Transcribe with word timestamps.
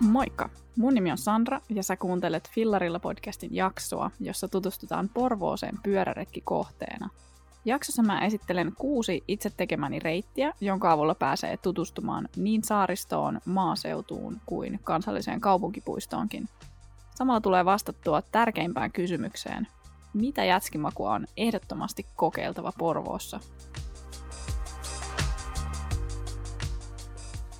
Moikka! 0.00 0.50
Mun 0.76 0.94
nimi 0.94 1.10
on 1.10 1.18
Sandra 1.18 1.60
ja 1.68 1.82
sä 1.82 1.96
kuuntelet 1.96 2.50
Fillarilla 2.50 3.00
podcastin 3.00 3.54
jaksoa, 3.54 4.10
jossa 4.20 4.48
tutustutaan 4.48 5.08
Porvooseen 5.14 5.78
pyöräretki 5.82 6.40
kohteena. 6.40 7.08
Jaksossa 7.64 8.02
mä 8.02 8.24
esittelen 8.24 8.72
kuusi 8.78 9.24
itse 9.28 9.50
tekemäni 9.50 9.98
reittiä, 9.98 10.52
jonka 10.60 10.92
avulla 10.92 11.14
pääsee 11.14 11.56
tutustumaan 11.56 12.28
niin 12.36 12.64
saaristoon, 12.64 13.40
maaseutuun 13.44 14.40
kuin 14.46 14.80
kansalliseen 14.84 15.40
kaupunkipuistoonkin. 15.40 16.48
Samalla 17.14 17.40
tulee 17.40 17.64
vastattua 17.64 18.22
tärkeimpään 18.22 18.92
kysymykseen. 18.92 19.68
Mitä 20.14 20.44
jätskimakua 20.44 21.12
on 21.12 21.26
ehdottomasti 21.36 22.06
kokeiltava 22.16 22.72
Porvoossa? 22.78 23.40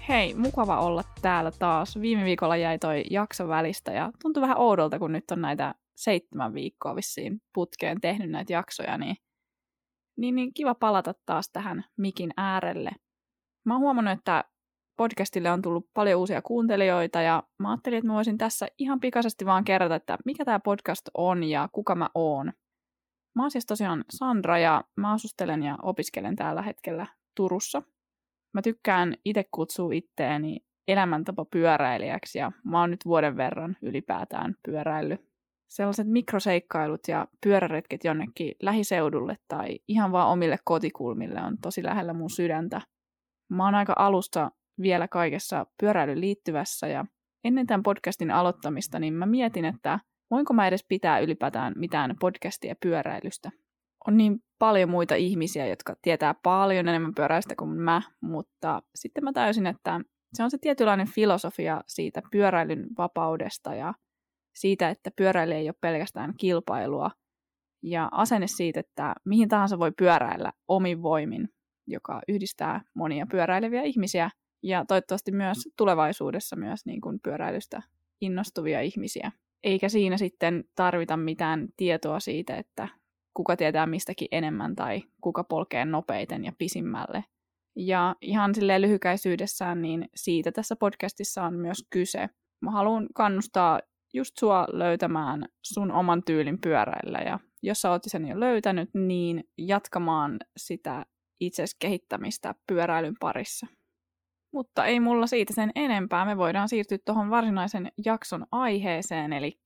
Hei, 0.09 0.35
mukava 0.35 0.81
olla 0.81 1.05
täällä 1.23 1.51
taas. 1.59 2.01
Viime 2.01 2.25
viikolla 2.25 2.57
jäi 2.57 2.79
toi 2.79 3.05
jakso 3.11 3.49
välistä 3.49 3.93
ja 3.93 4.13
tuntui 4.23 4.41
vähän 4.41 4.59
oudolta, 4.59 4.99
kun 4.99 5.13
nyt 5.13 5.31
on 5.31 5.41
näitä 5.41 5.75
seitsemän 5.97 6.55
viikkoa 6.55 6.97
vissiin 6.97 7.41
putkeen 7.55 8.01
tehnyt 8.01 8.31
näitä 8.31 8.53
jaksoja, 8.53 8.99
niin, 8.99 9.17
niin, 10.17 10.35
niin 10.35 10.55
kiva 10.55 10.75
palata 10.75 11.15
taas 11.27 11.51
tähän 11.53 11.85
mikin 11.97 12.31
äärelle. 12.37 12.91
Mä 13.67 13.75
oon 13.75 13.81
huomannut, 13.81 14.19
että 14.19 14.45
podcastille 14.97 15.51
on 15.51 15.63
tullut 15.63 15.91
paljon 15.95 16.21
uusia 16.21 16.43
kuuntelijoita 16.43 17.23
ja 17.23 17.43
mä 17.59 17.71
ajattelin, 17.71 17.99
että 17.99 18.09
mä 18.09 18.15
voisin 18.15 18.39
tässä 18.39 18.69
ihan 18.79 19.01
pikaisesti 19.01 19.47
vaan 19.47 19.65
kerrata, 19.65 19.95
että 19.95 20.19
mikä 20.25 20.45
tämä 20.45 20.61
podcast 20.61 21.09
on 21.15 21.45
ja 21.45 21.69
kuka 21.73 21.95
mä 21.95 22.09
oon. 22.15 22.53
Mä 23.35 23.43
oon 23.43 23.51
siis 23.51 23.67
tosiaan 23.67 24.05
Sandra 24.11 24.59
ja 24.59 24.85
mä 24.97 25.13
asustelen 25.13 25.63
ja 25.63 25.79
opiskelen 25.83 26.37
täällä 26.37 26.63
hetkellä 26.63 27.07
Turussa– 27.37 27.83
Mä 28.55 28.63
tykkään 28.63 29.15
itse 29.25 29.45
kutsua 29.51 29.93
itteeni 29.93 30.61
elämäntapa 30.89 31.45
pyöräilijäksi 31.45 32.39
ja 32.39 32.53
mä 32.65 32.81
oon 32.81 32.91
nyt 32.91 33.05
vuoden 33.07 33.37
verran 33.37 33.77
ylipäätään 33.83 34.55
pyöräillyt. 34.67 35.21
Sellaiset 35.71 36.07
mikroseikkailut 36.07 37.01
ja 37.09 37.29
pyöräretket 37.45 38.05
jonnekin 38.05 38.55
lähiseudulle 38.63 39.37
tai 39.49 39.79
ihan 39.89 40.13
vaan 40.13 40.29
omille 40.29 40.57
kotikulmille 40.65 41.43
on 41.43 41.59
tosi 41.63 41.85
lähellä 41.85 42.13
mun 42.13 42.31
sydäntä. 42.31 42.81
Mä 43.51 43.65
oon 43.65 43.75
aika 43.75 43.93
alusta 43.97 44.51
vielä 44.83 45.09
kaikessa 45.09 45.67
pyöräilyyn 45.81 46.21
liittyvässä 46.21 46.87
ja 46.87 47.05
ennen 47.45 47.67
tämän 47.67 47.83
podcastin 47.83 48.31
aloittamista 48.31 48.99
niin 48.99 49.15
mä 49.15 49.27
mietin, 49.27 49.65
että 49.65 49.99
voinko 50.31 50.55
mä 50.55 50.69
edes 50.69 50.85
pitää 50.89 51.19
ylipäätään 51.19 51.73
mitään 51.77 52.17
podcastia 52.21 52.75
pyöräilystä 52.83 53.51
on 54.09 54.17
niin 54.17 54.39
paljon 54.59 54.91
muita 54.91 55.15
ihmisiä, 55.15 55.67
jotka 55.67 55.97
tietää 56.03 56.35
paljon 56.43 56.89
enemmän 56.89 57.15
pyöräistä 57.15 57.55
kuin 57.57 57.71
mä, 57.71 58.03
mutta 58.21 58.83
sitten 58.95 59.25
mä 59.25 59.33
täysin, 59.33 59.67
että 59.67 60.01
se 60.35 60.43
on 60.43 60.51
se 60.51 60.59
tietynlainen 60.59 61.09
filosofia 61.15 61.81
siitä 61.87 62.23
pyöräilyn 62.31 62.87
vapaudesta 62.99 63.75
ja 63.75 63.95
siitä, 64.55 64.91
että 64.91 65.11
pyöräily 65.17 65.55
ei 65.55 65.69
ole 65.69 65.75
pelkästään 65.81 66.35
kilpailua 66.37 67.11
ja 67.83 68.09
asenne 68.13 68.47
siitä, 68.47 68.81
että 68.81 69.15
mihin 69.25 69.49
tahansa 69.49 69.79
voi 69.79 69.93
pyöräillä 69.99 70.53
omin 70.69 71.03
voimin, 71.03 71.49
joka 71.87 72.21
yhdistää 72.29 72.81
monia 72.95 73.27
pyöräileviä 73.31 73.83
ihmisiä 73.83 74.31
ja 74.63 74.85
toivottavasti 74.89 75.33
myös 75.33 75.59
tulevaisuudessa 75.77 76.57
myös 76.57 76.87
niin 76.87 77.01
kuin 77.01 77.21
pyöräilystä 77.23 77.83
innostuvia 78.21 78.81
ihmisiä. 78.81 79.33
Eikä 79.65 79.89
siinä 79.89 80.17
sitten 80.17 80.65
tarvita 80.75 81.17
mitään 81.17 81.69
tietoa 81.77 82.21
siitä, 82.21 82.57
että 82.57 82.89
kuka 83.35 83.57
tietää 83.57 83.87
mistäkin 83.87 84.29
enemmän 84.33 84.77
tai 84.77 85.03
kuka 85.21 85.45
polkee 85.45 85.85
nopeiten 85.85 86.45
ja 86.45 86.53
pisimmälle. 86.59 87.25
Ja 87.77 88.17
ihan 88.21 88.55
silleen 88.55 88.83
lyhykäisyydessään, 88.83 89.83
niin 89.83 90.09
siitä 90.15 90.53
tässä 90.53 90.77
podcastissa 90.77 91.43
on 91.43 91.55
myös 91.55 91.87
kyse. 91.91 92.29
Mä 92.61 92.71
haluan 92.71 93.07
kannustaa 93.15 93.81
just 94.15 94.39
sua 94.39 94.67
löytämään 94.73 95.49
sun 95.63 95.93
oman 95.93 96.23
tyylin 96.27 96.61
pyöräillä 96.61 97.19
ja 97.19 97.39
jos 97.63 97.81
sä 97.81 97.91
oot 97.91 98.03
sen 98.07 98.29
jo 98.29 98.41
löytänyt, 98.41 98.91
niin 98.95 99.45
jatkamaan 99.59 100.39
sitä 100.57 101.07
itses 101.41 101.75
kehittämistä 101.75 102.55
pyöräilyn 102.67 103.17
parissa. 103.21 103.67
Mutta 104.53 104.85
ei 104.85 105.01
mulla 105.01 105.27
siitä 105.27 105.53
sen 105.53 105.71
enempää. 105.75 106.25
Me 106.25 106.37
voidaan 106.37 106.69
siirtyä 106.69 106.99
tuohon 107.05 107.31
varsinaisen 107.31 107.93
jakson 108.05 108.47
aiheeseen, 108.53 109.33
eli 109.33 109.61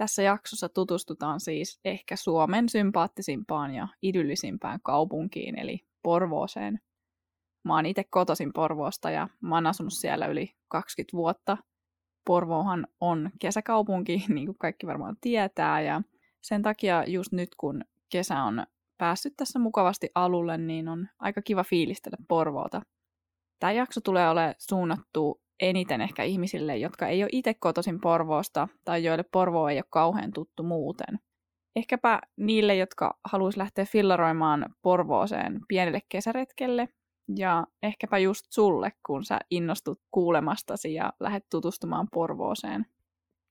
tässä 0.00 0.22
jaksossa 0.22 0.68
tutustutaan 0.68 1.40
siis 1.40 1.80
ehkä 1.84 2.16
Suomen 2.16 2.68
sympaattisimpaan 2.68 3.74
ja 3.74 3.88
idyllisimpään 4.02 4.80
kaupunkiin, 4.82 5.58
eli 5.58 5.86
Porvooseen. 6.02 6.80
Mä 7.64 7.74
oon 7.74 7.86
itse 7.86 8.04
kotoisin 8.04 8.52
Porvoosta 8.52 9.10
ja 9.10 9.28
mä 9.40 9.54
oon 9.54 9.66
asunut 9.66 9.92
siellä 9.92 10.26
yli 10.26 10.56
20 10.68 11.16
vuotta. 11.16 11.56
Porvoohan 12.26 12.86
on 13.00 13.30
kesäkaupunki, 13.40 14.24
niin 14.28 14.46
kuin 14.46 14.58
kaikki 14.58 14.86
varmaan 14.86 15.16
tietää, 15.20 15.80
ja 15.80 16.02
sen 16.42 16.62
takia 16.62 17.04
just 17.06 17.32
nyt 17.32 17.48
kun 17.56 17.84
kesä 18.08 18.42
on 18.42 18.66
päässyt 18.98 19.36
tässä 19.36 19.58
mukavasti 19.58 20.08
alulle, 20.14 20.58
niin 20.58 20.88
on 20.88 21.08
aika 21.18 21.42
kiva 21.42 21.64
fiilistellä 21.64 22.16
Porvoota. 22.28 22.82
Tämä 23.58 23.72
jakso 23.72 24.00
tulee 24.00 24.30
olemaan 24.30 24.54
suunnattu 24.58 25.40
eniten 25.60 26.00
ehkä 26.00 26.22
ihmisille, 26.22 26.76
jotka 26.76 27.06
ei 27.06 27.22
ole 27.22 27.30
itse 27.32 27.54
kotoisin 27.54 28.00
Porvoosta 28.00 28.68
tai 28.84 29.04
joille 29.04 29.24
Porvoo 29.32 29.68
ei 29.68 29.76
ole 29.76 29.84
kauhean 29.90 30.32
tuttu 30.32 30.62
muuten. 30.62 31.18
Ehkäpä 31.76 32.20
niille, 32.36 32.76
jotka 32.76 33.18
haluaisi 33.24 33.58
lähteä 33.58 33.84
fillaroimaan 33.84 34.74
Porvooseen 34.82 35.60
pienelle 35.68 36.00
kesäretkelle 36.08 36.88
ja 37.36 37.66
ehkäpä 37.82 38.18
just 38.18 38.46
sulle, 38.50 38.92
kun 39.06 39.24
sä 39.24 39.38
innostut 39.50 40.00
kuulemastasi 40.10 40.94
ja 40.94 41.12
lähdet 41.20 41.44
tutustumaan 41.50 42.08
Porvooseen. 42.12 42.86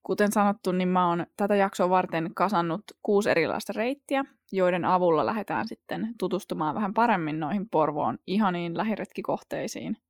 Kuten 0.03 0.31
sanottu, 0.31 0.71
niin 0.71 0.87
mä 0.87 1.09
oon 1.09 1.25
tätä 1.37 1.55
jaksoa 1.55 1.89
varten 1.89 2.31
kasannut 2.35 2.81
kuusi 3.03 3.29
erilaista 3.29 3.73
reittiä, 3.75 4.25
joiden 4.51 4.85
avulla 4.85 5.25
lähdetään 5.25 5.67
sitten 5.67 6.15
tutustumaan 6.19 6.75
vähän 6.75 6.93
paremmin 6.93 7.39
noihin 7.39 7.69
Porvoon 7.69 8.17
ihaniin 8.27 8.77
lähiretkikohteisiin– 8.77 9.97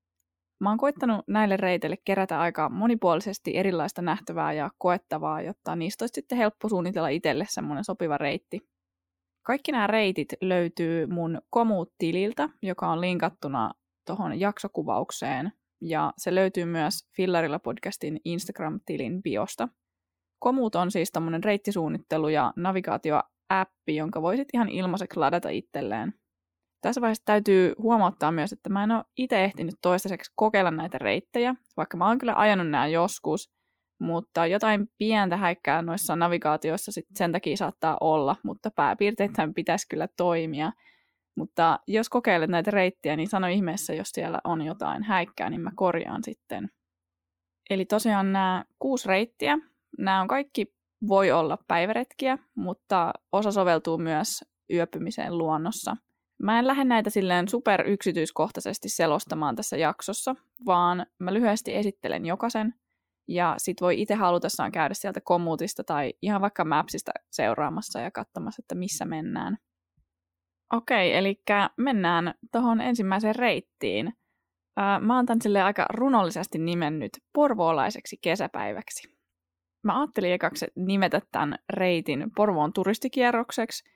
Mä 0.59 0.69
oon 0.69 0.77
koittanut 0.77 1.27
näille 1.27 1.57
reiteille 1.57 1.97
kerätä 2.05 2.39
aika 2.39 2.69
monipuolisesti 2.69 3.57
erilaista 3.57 4.01
nähtävää 4.01 4.53
ja 4.53 4.69
koettavaa, 4.77 5.41
jotta 5.41 5.75
niistä 5.75 6.03
olisi 6.03 6.13
sitten 6.13 6.37
helppo 6.37 6.69
suunnitella 6.69 7.07
itselle 7.07 7.45
semmoinen 7.49 7.83
sopiva 7.83 8.17
reitti. 8.17 8.59
Kaikki 9.45 9.71
nämä 9.71 9.87
reitit 9.87 10.27
löytyy 10.41 11.07
mun 11.07 11.41
Komuut-tililtä, 11.49 12.49
joka 12.61 12.87
on 12.87 13.01
linkattuna 13.01 13.71
tuohon 14.07 14.39
jaksokuvaukseen, 14.39 15.51
ja 15.81 16.13
se 16.17 16.35
löytyy 16.35 16.65
myös 16.65 16.93
Fillarilla 17.15 17.59
podcastin 17.59 18.19
Instagram-tilin 18.25 19.23
biosta. 19.23 19.67
Komuut 20.39 20.75
on 20.75 20.91
siis 20.91 21.11
tämmöinen 21.11 21.43
reittisuunnittelu- 21.43 22.29
ja 22.29 22.53
navigaatio-appi, 22.55 23.95
jonka 23.95 24.21
voisit 24.21 24.47
ihan 24.53 24.69
ilmaiseksi 24.69 25.19
ladata 25.19 25.49
itselleen. 25.49 26.13
Tässä 26.81 27.01
vaiheessa 27.01 27.25
täytyy 27.25 27.73
huomauttaa 27.77 28.31
myös, 28.31 28.53
että 28.53 28.69
mä 28.69 28.83
en 28.83 28.91
ole 28.91 29.03
itse 29.17 29.43
ehtinyt 29.43 29.75
toistaiseksi 29.81 30.31
kokeilla 30.35 30.71
näitä 30.71 30.97
reittejä, 30.97 31.55
vaikka 31.77 31.97
mä 31.97 32.07
oon 32.07 32.17
kyllä 32.17 32.33
ajanut 32.35 32.69
nämä 32.69 32.87
joskus, 32.87 33.51
mutta 33.99 34.45
jotain 34.45 34.87
pientä 34.97 35.37
häikkää 35.37 35.81
noissa 35.81 36.15
navigaatioissa 36.15 36.91
sit 36.91 37.05
sen 37.15 37.31
takia 37.31 37.57
saattaa 37.57 37.97
olla, 38.01 38.35
mutta 38.43 38.71
pääpiirteittäin 38.71 39.53
pitäisi 39.53 39.87
kyllä 39.89 40.07
toimia. 40.17 40.71
Mutta 41.35 41.79
jos 41.87 42.09
kokeilet 42.09 42.49
näitä 42.49 42.71
reittiä, 42.71 43.15
niin 43.15 43.29
sano 43.29 43.47
ihmeessä, 43.47 43.93
jos 43.93 44.09
siellä 44.09 44.39
on 44.43 44.61
jotain 44.61 45.03
häikkää, 45.03 45.49
niin 45.49 45.61
mä 45.61 45.71
korjaan 45.75 46.23
sitten. 46.23 46.69
Eli 47.69 47.85
tosiaan 47.85 48.31
nämä 48.33 48.65
kuusi 48.79 49.07
reittiä, 49.07 49.57
nämä 49.97 50.21
on 50.21 50.27
kaikki 50.27 50.73
voi 51.07 51.31
olla 51.31 51.57
päiväretkiä, 51.67 52.37
mutta 52.55 53.13
osa 53.31 53.51
soveltuu 53.51 53.97
myös 53.97 54.45
yöpymiseen 54.69 55.37
luonnossa– 55.37 55.97
Mä 56.43 56.59
en 56.59 56.67
lähde 56.67 56.83
näitä 56.83 57.09
silleen 57.09 57.47
super 57.47 57.89
yksityiskohtaisesti 57.89 58.89
selostamaan 58.89 59.55
tässä 59.55 59.77
jaksossa, 59.77 60.35
vaan 60.65 61.05
mä 61.19 61.33
lyhyesti 61.33 61.75
esittelen 61.75 62.25
jokaisen, 62.25 62.73
ja 63.27 63.55
sit 63.57 63.81
voi 63.81 64.01
itse 64.01 64.15
halutessaan 64.15 64.71
käydä 64.71 64.93
sieltä 64.93 65.21
kommuutista 65.21 65.83
tai 65.83 66.13
ihan 66.21 66.41
vaikka 66.41 66.65
Mapsista 66.65 67.11
seuraamassa 67.31 67.99
ja 67.99 68.11
katsomassa, 68.11 68.61
että 68.61 68.75
missä 68.75 69.05
mennään. 69.05 69.57
Okei, 70.73 71.15
eli 71.15 71.41
mennään 71.77 72.33
tuohon 72.51 72.81
ensimmäiseen 72.81 73.35
reittiin. 73.35 74.13
Mä 75.01 75.15
oon 75.15 75.25
sille 75.41 75.61
aika 75.61 75.85
runollisesti 75.93 76.57
nimennyt 76.57 77.11
porvoolaiseksi 77.33 78.17
kesäpäiväksi. 78.21 79.19
Mä 79.83 79.99
ajattelin 79.99 80.31
ekaksi 80.31 80.67
nimetä 80.75 81.21
tämän 81.31 81.55
reitin 81.69 82.31
Porvoon 82.35 82.73
turistikierrokseksi, 82.73 83.89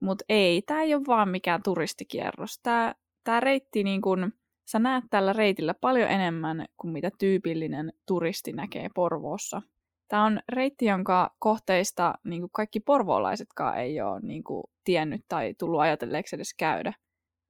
mutta 0.00 0.24
ei, 0.28 0.62
tämä 0.62 0.82
ei 0.82 0.94
ole 0.94 1.02
vaan 1.06 1.28
mikään 1.28 1.62
turistikierros. 1.62 2.60
Tämä, 2.62 2.94
reitti, 3.40 3.84
niin 3.84 4.00
kun, 4.00 4.32
sä 4.66 4.78
näet 4.78 5.04
tällä 5.10 5.32
reitillä 5.32 5.74
paljon 5.74 6.10
enemmän 6.10 6.66
kuin 6.76 6.92
mitä 6.92 7.10
tyypillinen 7.18 7.92
turisti 8.06 8.52
näkee 8.52 8.88
Porvoossa. 8.94 9.62
Tämä 10.08 10.24
on 10.24 10.40
reitti, 10.48 10.84
jonka 10.84 11.30
kohteista 11.38 12.14
niin 12.24 12.42
kuin 12.42 12.50
kaikki 12.52 12.80
porvoolaisetkaan 12.80 13.78
ei 13.78 14.00
ole 14.00 14.20
niin 14.20 14.44
kuin, 14.44 14.64
tiennyt 14.84 15.24
tai 15.28 15.54
tullut 15.58 15.80
ajatelleeksi 15.80 16.36
edes 16.36 16.54
käydä. 16.54 16.92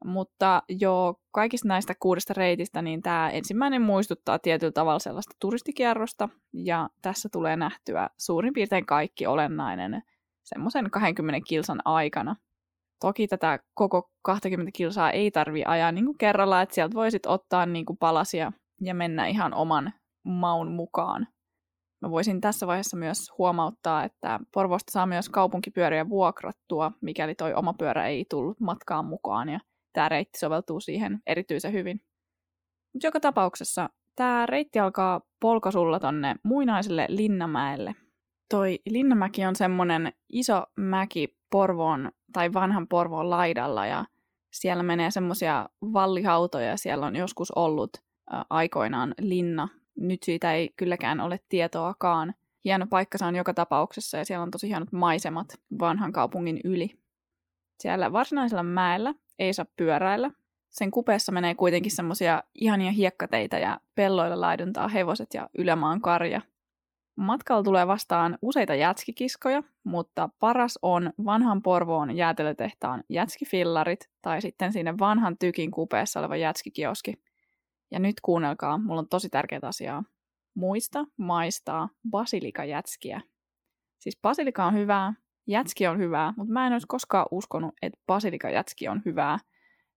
Mutta 0.04 0.62
jo 0.68 1.14
kaikista 1.32 1.68
näistä 1.68 1.94
kuudesta 2.00 2.34
reitistä, 2.36 2.82
niin 2.82 3.02
tämä 3.02 3.30
ensimmäinen 3.30 3.82
muistuttaa 3.82 4.38
tietyllä 4.38 4.72
tavalla 4.72 4.98
sellaista 4.98 5.36
turistikierrosta, 5.40 6.28
ja 6.52 6.88
tässä 7.02 7.28
tulee 7.32 7.56
nähtyä 7.56 8.10
suurin 8.18 8.52
piirtein 8.52 8.86
kaikki 8.86 9.26
olennainen 9.26 10.02
semmoisen 10.54 10.90
20 10.90 11.40
kilsan 11.48 11.80
aikana. 11.84 12.36
Toki 13.00 13.28
tätä 13.28 13.58
koko 13.74 14.10
20 14.22 14.70
kilsaa 14.74 15.10
ei 15.10 15.30
tarvi 15.30 15.64
ajaa 15.66 15.92
niin 15.92 16.04
kuin 16.04 16.18
kerralla, 16.18 16.62
että 16.62 16.74
sieltä 16.74 16.94
voisit 16.94 17.26
ottaa 17.26 17.66
niin 17.66 17.86
kuin 17.86 17.96
palasia 17.96 18.52
ja 18.80 18.94
mennä 18.94 19.26
ihan 19.26 19.54
oman 19.54 19.92
maun 20.24 20.70
mukaan. 20.72 21.26
Mä 22.02 22.10
voisin 22.10 22.40
tässä 22.40 22.66
vaiheessa 22.66 22.96
myös 22.96 23.32
huomauttaa, 23.38 24.04
että 24.04 24.40
Porvosta 24.54 24.92
saa 24.92 25.06
myös 25.06 25.28
kaupunkipyöriä 25.28 26.08
vuokrattua, 26.08 26.92
mikäli 27.00 27.34
toi 27.34 27.54
oma 27.54 27.74
pyörä 27.74 28.06
ei 28.06 28.26
tullut 28.30 28.60
matkaan 28.60 29.04
mukaan, 29.04 29.48
ja 29.48 29.60
tämä 29.92 30.08
reitti 30.08 30.38
soveltuu 30.38 30.80
siihen 30.80 31.22
erityisen 31.26 31.72
hyvin. 31.72 32.00
Mutta 32.92 33.06
joka 33.06 33.20
tapauksessa 33.20 33.90
tämä 34.16 34.46
reitti 34.46 34.78
alkaa 34.78 35.20
polkasulla 35.40 36.00
tonne 36.00 36.34
muinaiselle 36.42 37.06
Linnamäelle. 37.08 37.94
Toi 38.50 38.78
Linnamäki 38.86 39.46
on 39.46 39.56
semmonen 39.56 40.12
iso 40.28 40.66
mäki 40.76 41.36
Porvoon 41.50 42.12
tai 42.32 42.52
vanhan 42.52 42.88
Porvoon 42.88 43.30
laidalla 43.30 43.86
ja 43.86 44.04
siellä 44.50 44.82
menee 44.82 45.10
semmoisia 45.10 45.68
vallihautoja. 45.82 46.76
Siellä 46.76 47.06
on 47.06 47.16
joskus 47.16 47.50
ollut 47.50 47.90
ä, 48.32 48.44
aikoinaan 48.50 49.14
linna. 49.20 49.68
Nyt 49.96 50.22
siitä 50.22 50.54
ei 50.54 50.70
kylläkään 50.76 51.20
ole 51.20 51.40
tietoakaan. 51.48 52.34
Hieno 52.64 52.86
paikka 52.86 53.18
se 53.18 53.24
on 53.24 53.36
joka 53.36 53.54
tapauksessa 53.54 54.18
ja 54.18 54.24
siellä 54.24 54.42
on 54.42 54.50
tosi 54.50 54.68
hienot 54.68 54.92
maisemat 54.92 55.48
vanhan 55.80 56.12
kaupungin 56.12 56.60
yli. 56.64 56.90
Siellä 57.80 58.12
varsinaisella 58.12 58.62
mäellä 58.62 59.14
ei 59.38 59.52
saa 59.52 59.66
pyöräillä. 59.76 60.30
Sen 60.70 60.90
kupeessa 60.90 61.32
menee 61.32 61.54
kuitenkin 61.54 61.92
semmoisia 61.92 62.42
ihania 62.54 62.90
hiekkateitä 62.90 63.58
ja 63.58 63.80
pelloilla 63.94 64.40
laiduntaa 64.40 64.88
hevoset 64.88 65.34
ja 65.34 65.48
ylämaan 65.58 66.00
karja. 66.00 66.40
Matkalla 67.20 67.62
tulee 67.62 67.86
vastaan 67.86 68.38
useita 68.42 68.74
jätskikiskoja, 68.74 69.62
mutta 69.84 70.28
paras 70.38 70.78
on 70.82 71.12
vanhan 71.24 71.62
Porvoon 71.62 72.16
jäätelötehtaan 72.16 73.04
jätskifillarit 73.08 74.10
tai 74.22 74.42
sitten 74.42 74.72
siinä 74.72 74.94
vanhan 74.98 75.38
tykin 75.38 75.70
kupeessa 75.70 76.20
oleva 76.20 76.36
jätskikioski. 76.36 77.14
Ja 77.90 77.98
nyt 77.98 78.14
kuunnelkaa, 78.22 78.78
mulla 78.78 79.00
on 79.00 79.08
tosi 79.08 79.28
tärkeää 79.28 79.60
asiaa. 79.62 80.04
Muista 80.54 81.04
maistaa 81.16 81.88
basilikajätskiä. 82.10 83.20
Siis 83.98 84.18
basilika 84.22 84.64
on 84.64 84.74
hyvää, 84.74 85.14
jätski 85.46 85.86
on 85.86 85.98
hyvää, 85.98 86.34
mutta 86.36 86.52
mä 86.52 86.66
en 86.66 86.72
olisi 86.72 86.86
koskaan 86.86 87.26
uskonut, 87.30 87.74
että 87.82 88.00
basilikajätski 88.06 88.88
on 88.88 89.02
hyvää. 89.04 89.38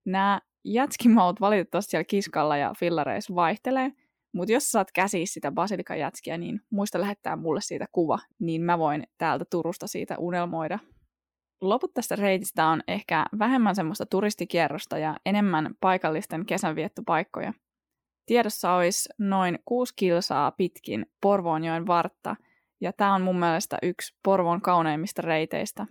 Nämä 0.06 0.42
jätskimaut 0.64 1.42
valitettavasti 1.42 1.92
siellä 1.92 2.04
kiskalla 2.04 2.58
ja 2.58 2.74
fillareissa 2.80 3.36
vaihtelee, 3.36 3.92
mutta 4.34 4.52
jos 4.52 4.72
saat 4.72 4.92
käsiä 4.92 5.26
sitä 5.26 5.52
basilikajätskiä, 5.52 6.38
niin 6.38 6.62
muista 6.70 7.02
lähettää 7.02 7.36
mulle 7.36 7.62
siitä 7.62 7.86
kuva, 7.92 8.20
niin 8.40 8.62
mä 8.62 8.80
voin 8.80 9.04
täältä 9.18 9.46
Turusta 9.52 9.88
siitä 9.88 10.16
unelmoida. 10.18 10.80
Loput 11.62 11.94
tästä 11.94 12.16
reitistä 12.16 12.68
on 12.68 12.82
ehkä 12.88 13.26
vähemmän 13.40 13.76
semmoista 13.76 14.06
turistikierrosta 14.06 14.98
ja 14.98 15.18
enemmän 15.26 15.76
paikallisten 15.82 16.46
kesänviettopaikkoja. 16.46 17.54
Tiedossa 18.26 18.74
olisi 18.74 19.10
noin 19.18 19.60
6 19.66 19.94
kilsaa 19.96 20.52
pitkin 20.52 21.06
Porvoonjoen 21.22 21.88
vartta, 21.88 22.36
ja 22.82 22.94
tämä 22.94 23.16
on 23.16 23.22
mun 23.22 23.40
mielestä 23.40 23.78
yksi 23.82 24.16
Porvoon 24.24 24.62
kauneimmista 24.62 25.22
reiteistä. 25.22 25.86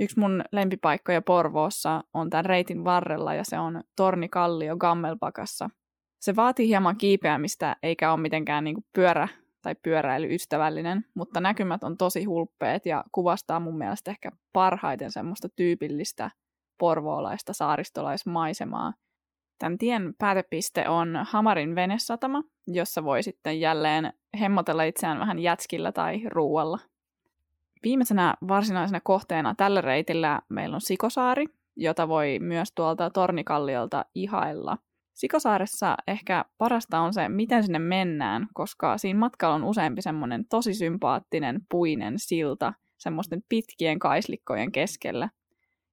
Yksi 0.00 0.20
mun 0.20 0.44
lempipaikkoja 0.52 1.22
Porvoossa 1.22 2.04
on 2.14 2.30
tämän 2.30 2.44
reitin 2.44 2.84
varrella, 2.84 3.34
ja 3.34 3.44
se 3.44 3.58
on 3.58 3.82
Tornikallio 3.96 4.76
Gammelpakassa– 4.76 5.70
se 6.20 6.36
vaatii 6.36 6.68
hieman 6.68 6.96
kiipeämistä, 6.96 7.76
eikä 7.82 8.12
ole 8.12 8.20
mitenkään 8.20 8.64
niin 8.64 8.84
pyörä- 8.92 9.28
tai 9.62 9.74
pyöräilyystävällinen, 9.82 11.04
mutta 11.14 11.40
näkymät 11.40 11.84
on 11.84 11.96
tosi 11.96 12.24
hulppeet 12.24 12.86
ja 12.86 13.04
kuvastaa 13.12 13.60
mun 13.60 13.78
mielestä 13.78 14.10
ehkä 14.10 14.30
parhaiten 14.52 15.12
semmoista 15.12 15.48
tyypillistä 15.56 16.30
porvoolaista 16.78 17.52
saaristolaismaisemaa. 17.52 18.92
Tämän 19.58 19.78
tien 19.78 20.14
päätepiste 20.18 20.88
on 20.88 21.18
Hamarin 21.22 21.74
venesatama, 21.74 22.42
jossa 22.66 23.04
voi 23.04 23.22
sitten 23.22 23.60
jälleen 23.60 24.12
hemmotella 24.40 24.82
itseään 24.82 25.18
vähän 25.18 25.38
jätskillä 25.38 25.92
tai 25.92 26.20
ruualla. 26.26 26.78
Viimeisenä 27.82 28.34
varsinaisena 28.48 29.00
kohteena 29.00 29.54
tällä 29.54 29.80
reitillä 29.80 30.40
meillä 30.48 30.74
on 30.74 30.80
Sikosaari, 30.80 31.46
jota 31.76 32.08
voi 32.08 32.38
myös 32.38 32.72
tuolta 32.74 33.10
Tornikalliolta 33.10 34.04
ihailla– 34.14 34.78
Sikosaaressa 35.20 35.96
ehkä 36.06 36.44
parasta 36.58 37.00
on 37.00 37.14
se, 37.14 37.28
miten 37.28 37.62
sinne 37.62 37.78
mennään, 37.78 38.46
koska 38.54 38.98
siinä 38.98 39.18
matkalla 39.18 39.54
on 39.54 39.64
useampi 39.64 40.02
semmoinen 40.02 40.44
tosi 40.48 40.74
sympaattinen 40.74 41.60
puinen 41.70 42.14
silta 42.16 42.72
semmoisten 42.98 43.42
pitkien 43.48 43.98
kaislikkojen 43.98 44.72
keskellä. 44.72 45.28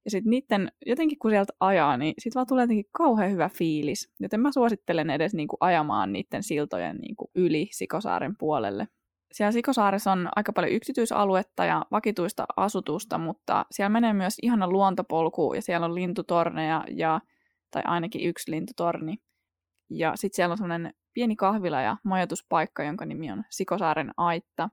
Ja 0.04 0.10
sitten 0.10 0.30
niiden, 0.30 0.72
jotenkin 0.86 1.18
kun 1.18 1.30
sieltä 1.30 1.52
ajaa, 1.60 1.96
niin 1.96 2.14
sitten 2.18 2.40
vaan 2.40 2.46
tulee 2.46 2.62
jotenkin 2.62 2.90
kauhean 2.92 3.32
hyvä 3.32 3.48
fiilis. 3.48 4.12
Joten 4.20 4.40
mä 4.40 4.52
suosittelen 4.52 5.10
edes 5.10 5.34
niinku 5.34 5.56
ajamaan 5.60 6.12
niiden 6.12 6.42
siltojen 6.42 6.96
niinku 6.96 7.30
yli 7.34 7.68
Sikosaaren 7.72 8.36
puolelle. 8.38 8.88
Siellä 9.32 9.52
Sikosaaressa 9.52 10.12
on 10.12 10.28
aika 10.36 10.52
paljon 10.52 10.72
yksityisaluetta 10.72 11.64
ja 11.64 11.86
vakituista 11.90 12.44
asutusta, 12.56 13.18
mutta 13.18 13.66
siellä 13.70 13.88
menee 13.88 14.12
myös 14.12 14.34
ihana 14.42 14.68
luontopolku 14.68 15.54
ja 15.54 15.62
siellä 15.62 15.84
on 15.84 15.94
lintutorneja 15.94 16.84
ja 16.90 17.20
tai 17.70 17.82
ainakin 17.84 18.28
yksi 18.28 18.50
lintutorni. 18.50 19.16
Ja 19.90 20.12
sitten 20.16 20.36
siellä 20.36 20.52
on 20.52 20.58
semmoinen 20.58 20.94
pieni 21.14 21.36
kahvila 21.36 21.80
ja 21.80 21.96
majoituspaikka, 22.04 22.82
jonka 22.82 23.04
nimi 23.04 23.32
on 23.32 23.44
Sikosaaren 23.50 24.10
aitta. 24.16 24.68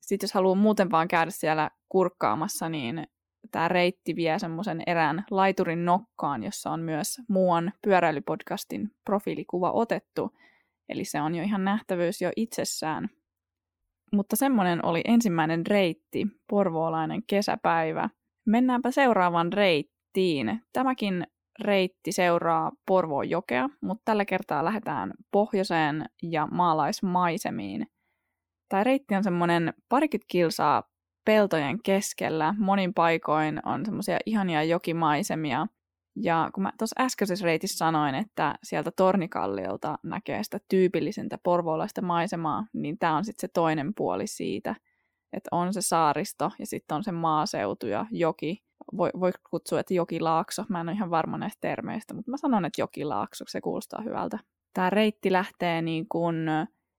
Sitten 0.00 0.24
jos 0.26 0.34
haluaa 0.34 0.54
muuten 0.54 0.90
vaan 0.90 1.08
käydä 1.08 1.30
siellä 1.30 1.70
kurkkaamassa, 1.88 2.68
niin 2.68 3.06
tämä 3.50 3.68
reitti 3.68 4.16
vie 4.16 4.38
semmoisen 4.38 4.82
erään 4.86 5.24
laiturin 5.30 5.84
nokkaan, 5.84 6.42
jossa 6.42 6.70
on 6.70 6.80
myös 6.80 7.20
muuan 7.28 7.72
pyöräilypodcastin 7.82 8.90
profiilikuva 9.04 9.72
otettu. 9.72 10.30
Eli 10.88 11.04
se 11.04 11.20
on 11.20 11.34
jo 11.34 11.42
ihan 11.42 11.64
nähtävyys 11.64 12.22
jo 12.22 12.30
itsessään. 12.36 13.08
Mutta 14.12 14.36
semmoinen 14.36 14.86
oli 14.86 15.00
ensimmäinen 15.04 15.66
reitti, 15.66 16.26
porvoolainen 16.50 17.22
kesäpäivä. 17.26 18.08
Mennäänpä 18.46 18.90
seuraavaan 18.90 19.52
reittiin. 19.52 20.62
Tämäkin 20.72 21.26
reitti 21.60 22.12
seuraa 22.12 22.72
Porvoon 22.86 23.30
jokea, 23.30 23.68
mutta 23.82 24.02
tällä 24.04 24.24
kertaa 24.24 24.64
lähdetään 24.64 25.12
pohjoiseen 25.30 26.04
ja 26.22 26.48
maalaismaisemiin. 26.50 27.86
Tämä 28.68 28.84
reitti 28.84 29.14
on 29.14 29.24
semmoinen 29.24 29.74
parikymmentä 29.88 30.26
kilsaa 30.28 30.82
peltojen 31.24 31.82
keskellä. 31.82 32.54
Monin 32.58 32.94
paikoin 32.94 33.60
on 33.66 33.86
semmoisia 33.86 34.18
ihania 34.26 34.62
jokimaisemia. 34.62 35.66
Ja 36.22 36.50
kun 36.54 36.62
mä 36.62 36.72
tuossa 36.78 37.02
äskeisessä 37.02 37.44
reitissä 37.44 37.78
sanoin, 37.78 38.14
että 38.14 38.54
sieltä 38.62 38.90
Tornikalliolta 38.96 39.98
näkee 40.02 40.42
sitä 40.42 40.58
tyypillisintä 40.68 41.38
porvoolaista 41.42 42.02
maisemaa, 42.02 42.66
niin 42.72 42.98
tämä 42.98 43.16
on 43.16 43.24
sitten 43.24 43.48
se 43.48 43.52
toinen 43.54 43.92
puoli 43.96 44.26
siitä, 44.26 44.74
että 45.32 45.48
on 45.52 45.74
se 45.74 45.80
saaristo 45.80 46.50
ja 46.58 46.66
sitten 46.66 46.96
on 46.96 47.04
se 47.04 47.12
maaseutu 47.12 47.86
ja 47.86 48.06
joki, 48.10 48.62
voi, 48.96 49.10
voi 49.20 49.30
kutsua, 49.50 49.80
että 49.80 49.94
jokilaakso. 49.94 50.64
Mä 50.68 50.80
en 50.80 50.88
ole 50.88 50.96
ihan 50.96 51.10
varma 51.10 51.38
näistä 51.38 51.60
termeistä, 51.60 52.14
mutta 52.14 52.30
mä 52.30 52.36
sanon, 52.36 52.64
että 52.64 52.80
jokilaakso, 52.80 53.44
se 53.48 53.60
kuulostaa 53.60 54.02
hyvältä. 54.02 54.38
Tämä 54.74 54.90
reitti 54.90 55.32
lähtee 55.32 55.82
niin 55.82 56.08
kuin 56.08 56.36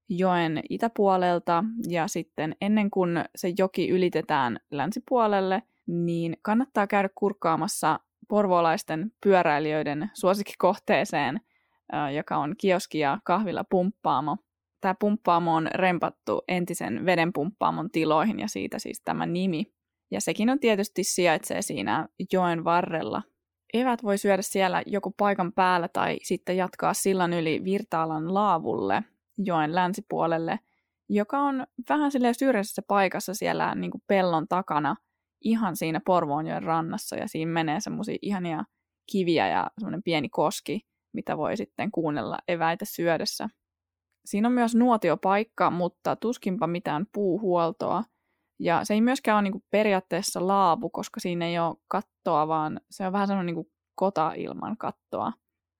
joen 0.09 0.61
itäpuolelta 0.69 1.63
ja 1.89 2.07
sitten 2.07 2.55
ennen 2.61 2.91
kuin 2.91 3.25
se 3.35 3.53
joki 3.57 3.89
ylitetään 3.89 4.59
länsipuolelle, 4.71 5.63
niin 5.87 6.37
kannattaa 6.41 6.87
käydä 6.87 7.09
kurkkaamassa 7.15 7.99
porvoolaisten 8.27 9.11
pyöräilijöiden 9.23 10.11
suosikkikohteeseen, 10.13 11.41
joka 12.15 12.37
on 12.37 12.55
kioski 12.57 12.99
ja 12.99 13.19
kahvila 13.23 13.63
pumppaamo. 13.69 14.37
Tämä 14.81 14.95
pumppaamo 14.99 15.55
on 15.55 15.67
rempattu 15.73 16.41
entisen 16.47 17.05
vedenpumppaamon 17.05 17.91
tiloihin 17.91 18.39
ja 18.39 18.47
siitä 18.47 18.79
siis 18.79 19.01
tämä 19.01 19.25
nimi. 19.25 19.65
Ja 20.11 20.21
sekin 20.21 20.49
on 20.49 20.59
tietysti 20.59 21.03
sijaitsee 21.03 21.61
siinä 21.61 22.07
joen 22.33 22.63
varrella. 22.63 23.21
Evät 23.73 24.03
voi 24.03 24.17
syödä 24.17 24.41
siellä 24.41 24.83
joko 24.85 25.11
paikan 25.11 25.53
päällä 25.53 25.87
tai 25.87 26.17
sitten 26.23 26.57
jatkaa 26.57 26.93
sillan 26.93 27.33
yli 27.33 27.61
Virtaalan 27.63 28.33
laavulle 28.33 29.03
joen 29.37 29.75
länsipuolelle, 29.75 30.59
joka 31.09 31.39
on 31.39 31.67
vähän 31.89 32.11
sille 32.11 32.33
syrjäisessä 32.33 32.81
paikassa 32.87 33.33
siellä 33.33 33.75
niin 33.75 33.91
kuin 33.91 34.03
pellon 34.07 34.47
takana, 34.47 34.95
ihan 35.41 35.75
siinä 35.75 36.01
Porvoonjoen 36.05 36.63
rannassa, 36.63 37.15
ja 37.15 37.27
siinä 37.27 37.51
menee 37.51 37.79
semmoisia 37.79 38.17
ihania 38.21 38.63
kiviä 39.11 39.47
ja 39.47 39.71
semmoinen 39.77 40.03
pieni 40.03 40.29
koski, 40.29 40.81
mitä 41.13 41.37
voi 41.37 41.57
sitten 41.57 41.91
kuunnella 41.91 42.37
eväitä 42.47 42.85
syödessä. 42.85 43.49
Siinä 44.25 44.47
on 44.47 44.53
myös 44.53 44.75
nuotiopaikka, 44.75 45.71
mutta 45.71 46.15
tuskinpa 46.15 46.67
mitään 46.67 47.05
puuhuoltoa, 47.13 48.03
ja 48.59 48.85
se 48.85 48.93
ei 48.93 49.01
myöskään 49.01 49.35
ole 49.35 49.41
niin 49.41 49.63
periaatteessa 49.71 50.47
laavu, 50.47 50.89
koska 50.89 51.19
siinä 51.19 51.45
ei 51.45 51.59
ole 51.59 51.75
kattoa, 51.87 52.47
vaan 52.47 52.81
se 52.91 53.07
on 53.07 53.13
vähän 53.13 53.27
sellainen 53.27 53.55
niin 53.55 53.71
kota 53.95 54.33
ilman 54.33 54.77
kattoa. 54.77 55.31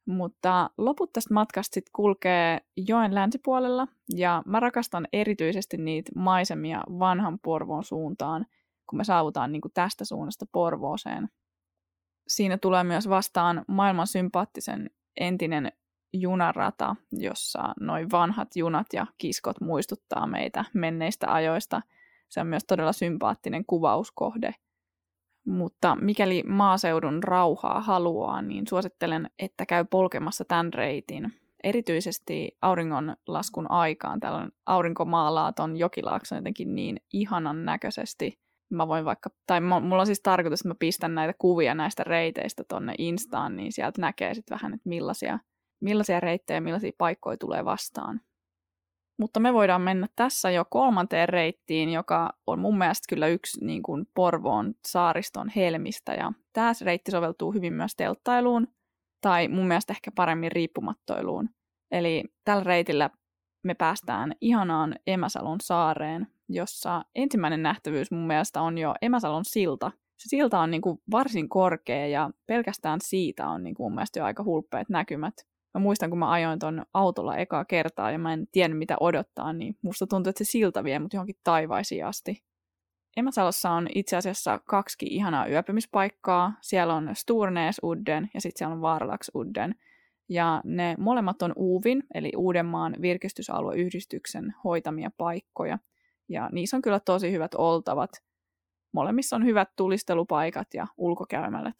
Mutta 0.07 0.69
loput 0.77 1.13
tästä 1.13 1.33
matkasta 1.33 1.73
sitten 1.73 1.91
kulkee 1.95 2.61
joen 2.77 3.15
länsipuolella, 3.15 3.87
ja 4.15 4.43
mä 4.45 4.59
rakastan 4.59 5.07
erityisesti 5.13 5.77
niitä 5.77 6.11
maisemia 6.15 6.81
vanhan 6.99 7.39
Porvoon 7.39 7.83
suuntaan, 7.83 8.45
kun 8.89 8.97
me 8.97 9.03
saavutaan 9.03 9.51
niin 9.51 9.61
kuin 9.61 9.71
tästä 9.73 10.05
suunnasta 10.05 10.45
Porvooseen. 10.51 11.29
Siinä 12.27 12.57
tulee 12.57 12.83
myös 12.83 13.09
vastaan 13.09 13.65
maailman 13.67 14.07
sympaattisen 14.07 14.89
entinen 15.19 15.71
junarata, 16.13 16.95
jossa 17.11 17.73
noin 17.79 18.11
vanhat 18.11 18.55
junat 18.55 18.87
ja 18.93 19.05
kiskot 19.17 19.61
muistuttaa 19.61 20.27
meitä 20.27 20.65
menneistä 20.73 21.33
ajoista. 21.33 21.81
Se 22.29 22.41
on 22.41 22.47
myös 22.47 22.63
todella 22.67 22.93
sympaattinen 22.93 23.65
kuvauskohde. 23.65 24.55
Mutta 25.45 25.97
mikäli 26.01 26.43
maaseudun 26.47 27.23
rauhaa 27.23 27.81
haluaa, 27.81 28.41
niin 28.41 28.67
suosittelen, 28.67 29.29
että 29.39 29.65
käy 29.65 29.85
polkemassa 29.85 30.45
tämän 30.45 30.73
reitin. 30.73 31.33
Erityisesti 31.63 32.57
auringonlaskun 32.61 33.71
aikaan. 33.71 34.19
Täällä 34.19 34.49
aurinko 34.65 35.05
maalaa 35.05 35.53
ton 35.53 35.77
jokilaakson 35.77 36.37
jotenkin 36.37 36.75
niin 36.75 36.97
ihanan 37.13 37.65
näköisesti. 37.65 38.39
Mä 38.69 38.87
voin 38.87 39.05
vaikka, 39.05 39.29
tai 39.47 39.61
mulla 39.61 39.99
on 39.99 40.05
siis 40.05 40.21
tarkoitus, 40.21 40.61
että 40.61 40.67
mä 40.67 40.75
pistän 40.79 41.15
näitä 41.15 41.33
kuvia 41.37 41.75
näistä 41.75 42.03
reiteistä 42.03 42.63
tonne 42.63 42.93
Instaan, 42.97 43.55
niin 43.55 43.71
sieltä 43.71 44.01
näkee 44.01 44.33
sitten 44.33 44.55
vähän, 44.55 44.73
että 44.73 44.89
millaisia 44.89 45.39
millaisia 45.81 46.19
reittejä, 46.19 46.61
millaisia 46.61 46.91
paikkoja 46.97 47.37
tulee 47.37 47.65
vastaan. 47.65 48.21
Mutta 49.19 49.39
me 49.39 49.53
voidaan 49.53 49.81
mennä 49.81 50.07
tässä 50.15 50.51
jo 50.51 50.65
kolmanteen 50.69 51.29
reittiin, 51.29 51.89
joka 51.89 52.29
on 52.47 52.59
mun 52.59 52.77
mielestä 52.77 53.05
kyllä 53.09 53.27
yksi 53.27 53.65
niin 53.65 53.83
kuin 53.83 54.05
Porvoon 54.15 54.73
saariston 54.87 55.49
helmistä. 55.55 56.13
Ja 56.13 56.31
tämä 56.53 56.71
reitti 56.81 57.11
soveltuu 57.11 57.51
hyvin 57.51 57.73
myös 57.73 57.95
telttailuun, 57.95 58.67
tai 59.21 59.47
mun 59.47 59.67
mielestä 59.67 59.93
ehkä 59.93 60.11
paremmin 60.15 60.51
riippumattoiluun. 60.51 61.49
Eli 61.91 62.23
tällä 62.45 62.63
reitillä 62.63 63.09
me 63.63 63.73
päästään 63.73 64.35
ihanaan 64.41 64.95
Emäsalon 65.07 65.57
saareen, 65.63 66.27
jossa 66.49 67.05
ensimmäinen 67.15 67.63
nähtävyys 67.63 68.11
mun 68.11 68.27
mielestä 68.27 68.61
on 68.61 68.77
jo 68.77 68.93
Emäsalon 69.01 69.45
silta. 69.45 69.91
Se 70.17 70.29
silta 70.29 70.59
on 70.59 70.71
niin 70.71 70.81
kuin 70.81 70.97
varsin 71.11 71.49
korkea 71.49 72.07
ja 72.07 72.29
pelkästään 72.47 72.99
siitä 73.03 73.49
on 73.49 73.63
niin 73.63 73.75
kuin 73.75 73.85
mun 73.85 73.95
mielestä 73.95 74.19
jo 74.19 74.25
aika 74.25 74.43
hulppeet 74.43 74.89
näkymät 74.89 75.33
mä 75.73 75.79
muistan, 75.79 76.09
kun 76.09 76.19
mä 76.19 76.31
ajoin 76.31 76.59
ton 76.59 76.85
autolla 76.93 77.37
ekaa 77.37 77.65
kertaa 77.65 78.11
ja 78.11 78.19
mä 78.19 78.33
en 78.33 78.47
tiennyt 78.51 78.77
mitä 78.77 78.97
odottaa, 78.99 79.53
niin 79.53 79.77
musta 79.81 80.07
tuntuu, 80.07 80.29
että 80.29 80.43
se 80.43 80.51
silta 80.51 80.83
vie 80.83 80.99
mut 80.99 81.13
johonkin 81.13 81.35
taivaisiin 81.43 82.05
asti. 82.05 82.43
Emäsalossa 83.17 83.71
on 83.71 83.87
itse 83.95 84.17
asiassa 84.17 84.59
kaksi 84.65 84.95
ihanaa 85.01 85.47
yöpymispaikkaa. 85.47 86.53
Siellä 86.61 86.93
on 86.93 87.09
Sturnesudden 87.13 88.29
ja 88.33 88.41
sitten 88.41 88.57
siellä 88.57 88.75
on 88.75 88.81
Varlaksudden. 88.81 89.75
Ja 90.29 90.61
ne 90.63 90.95
molemmat 90.99 91.41
on 91.41 91.53
UVin, 91.57 92.03
eli 92.13 92.31
Uudenmaan 92.37 92.95
virkistysalueyhdistyksen 93.01 94.53
hoitamia 94.63 95.11
paikkoja. 95.17 95.79
Ja 96.29 96.49
niissä 96.51 96.77
on 96.77 96.81
kyllä 96.81 96.99
tosi 96.99 97.31
hyvät 97.31 97.53
oltavat. 97.53 98.11
Molemmissa 98.91 99.35
on 99.35 99.45
hyvät 99.45 99.69
tulistelupaikat 99.75 100.67
ja 100.73 100.87
ulkokäymälät. 100.97 101.75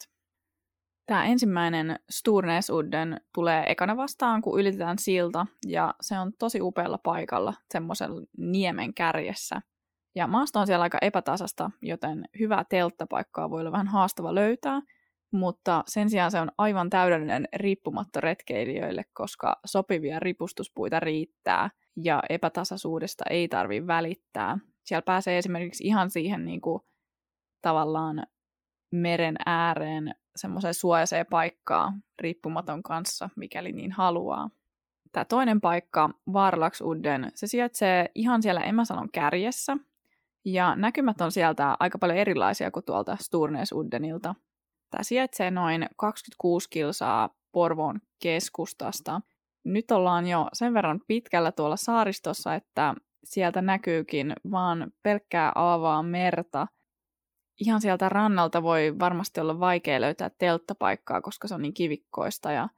Tämä 1.12 1.24
ensimmäinen 1.24 1.98
Sturnesudden 2.10 3.20
tulee 3.34 3.64
ekana 3.68 3.96
vastaan, 3.96 4.42
kun 4.42 4.60
ylitetään 4.60 4.98
silta, 4.98 5.46
ja 5.66 5.94
se 6.00 6.18
on 6.18 6.32
tosi 6.38 6.60
upealla 6.60 6.98
paikalla, 6.98 7.54
semmoisen 7.70 8.10
niemen 8.36 8.94
kärjessä. 8.94 9.60
Ja 10.14 10.26
maasto 10.26 10.60
on 10.60 10.66
siellä 10.66 10.82
aika 10.82 10.98
epätasasta, 11.02 11.70
joten 11.82 12.24
hyvää 12.38 12.64
telttapaikkaa 12.68 13.50
voi 13.50 13.60
olla 13.60 13.72
vähän 13.72 13.88
haastava 13.88 14.34
löytää, 14.34 14.82
mutta 15.32 15.84
sen 15.86 16.10
sijaan 16.10 16.30
se 16.30 16.40
on 16.40 16.52
aivan 16.58 16.90
täydellinen 16.90 17.48
riippumatta 17.56 18.20
retkeilijöille, 18.20 19.04
koska 19.12 19.60
sopivia 19.64 20.20
ripustuspuita 20.20 21.00
riittää 21.00 21.70
ja 21.96 22.22
epätasaisuudesta 22.28 23.24
ei 23.30 23.48
tarvi 23.48 23.86
välittää. 23.86 24.58
Siellä 24.84 25.02
pääsee 25.02 25.38
esimerkiksi 25.38 25.84
ihan 25.84 26.10
siihen 26.10 26.44
niin 26.44 26.60
kuin, 26.60 26.82
tavallaan 27.62 28.26
meren 28.92 29.36
ääreen 29.46 30.14
semmoiseen 30.36 30.74
suojaiseen 30.74 31.26
paikkaan 31.30 32.02
riippumaton 32.18 32.82
kanssa, 32.82 33.30
mikäli 33.36 33.72
niin 33.72 33.92
haluaa. 33.92 34.50
Tämä 35.12 35.24
toinen 35.24 35.60
paikka, 35.60 36.10
Varlaksudden, 36.32 37.32
se 37.34 37.46
sijaitsee 37.46 38.10
ihan 38.14 38.42
siellä 38.42 38.60
Emäsalon 38.60 39.08
kärjessä, 39.12 39.76
ja 40.44 40.76
näkymät 40.76 41.20
on 41.20 41.32
sieltä 41.32 41.76
aika 41.80 41.98
paljon 41.98 42.18
erilaisia 42.18 42.70
kuin 42.70 42.84
tuolta 42.84 43.16
Sturnesuddenilta. 43.20 44.34
Tämä 44.90 45.02
sijaitsee 45.02 45.50
noin 45.50 45.86
26 45.96 46.70
kilsaa 46.70 47.30
Porvoon 47.52 48.00
keskustasta. 48.22 49.20
Nyt 49.64 49.90
ollaan 49.90 50.26
jo 50.26 50.48
sen 50.52 50.74
verran 50.74 51.00
pitkällä 51.06 51.52
tuolla 51.52 51.76
saaristossa, 51.76 52.54
että 52.54 52.94
sieltä 53.24 53.62
näkyykin 53.62 54.32
vaan 54.50 54.92
pelkkää 55.02 55.52
aavaa 55.54 56.02
merta– 56.02 56.66
ihan 57.60 57.80
sieltä 57.80 58.08
rannalta 58.08 58.62
voi 58.62 58.98
varmasti 58.98 59.40
olla 59.40 59.60
vaikea 59.60 60.00
löytää 60.00 60.30
telttapaikkaa, 60.38 61.20
koska 61.20 61.48
se 61.48 61.54
on 61.54 61.62
niin 61.62 61.74
kivikkoista 61.74 62.52
ja 62.52 62.68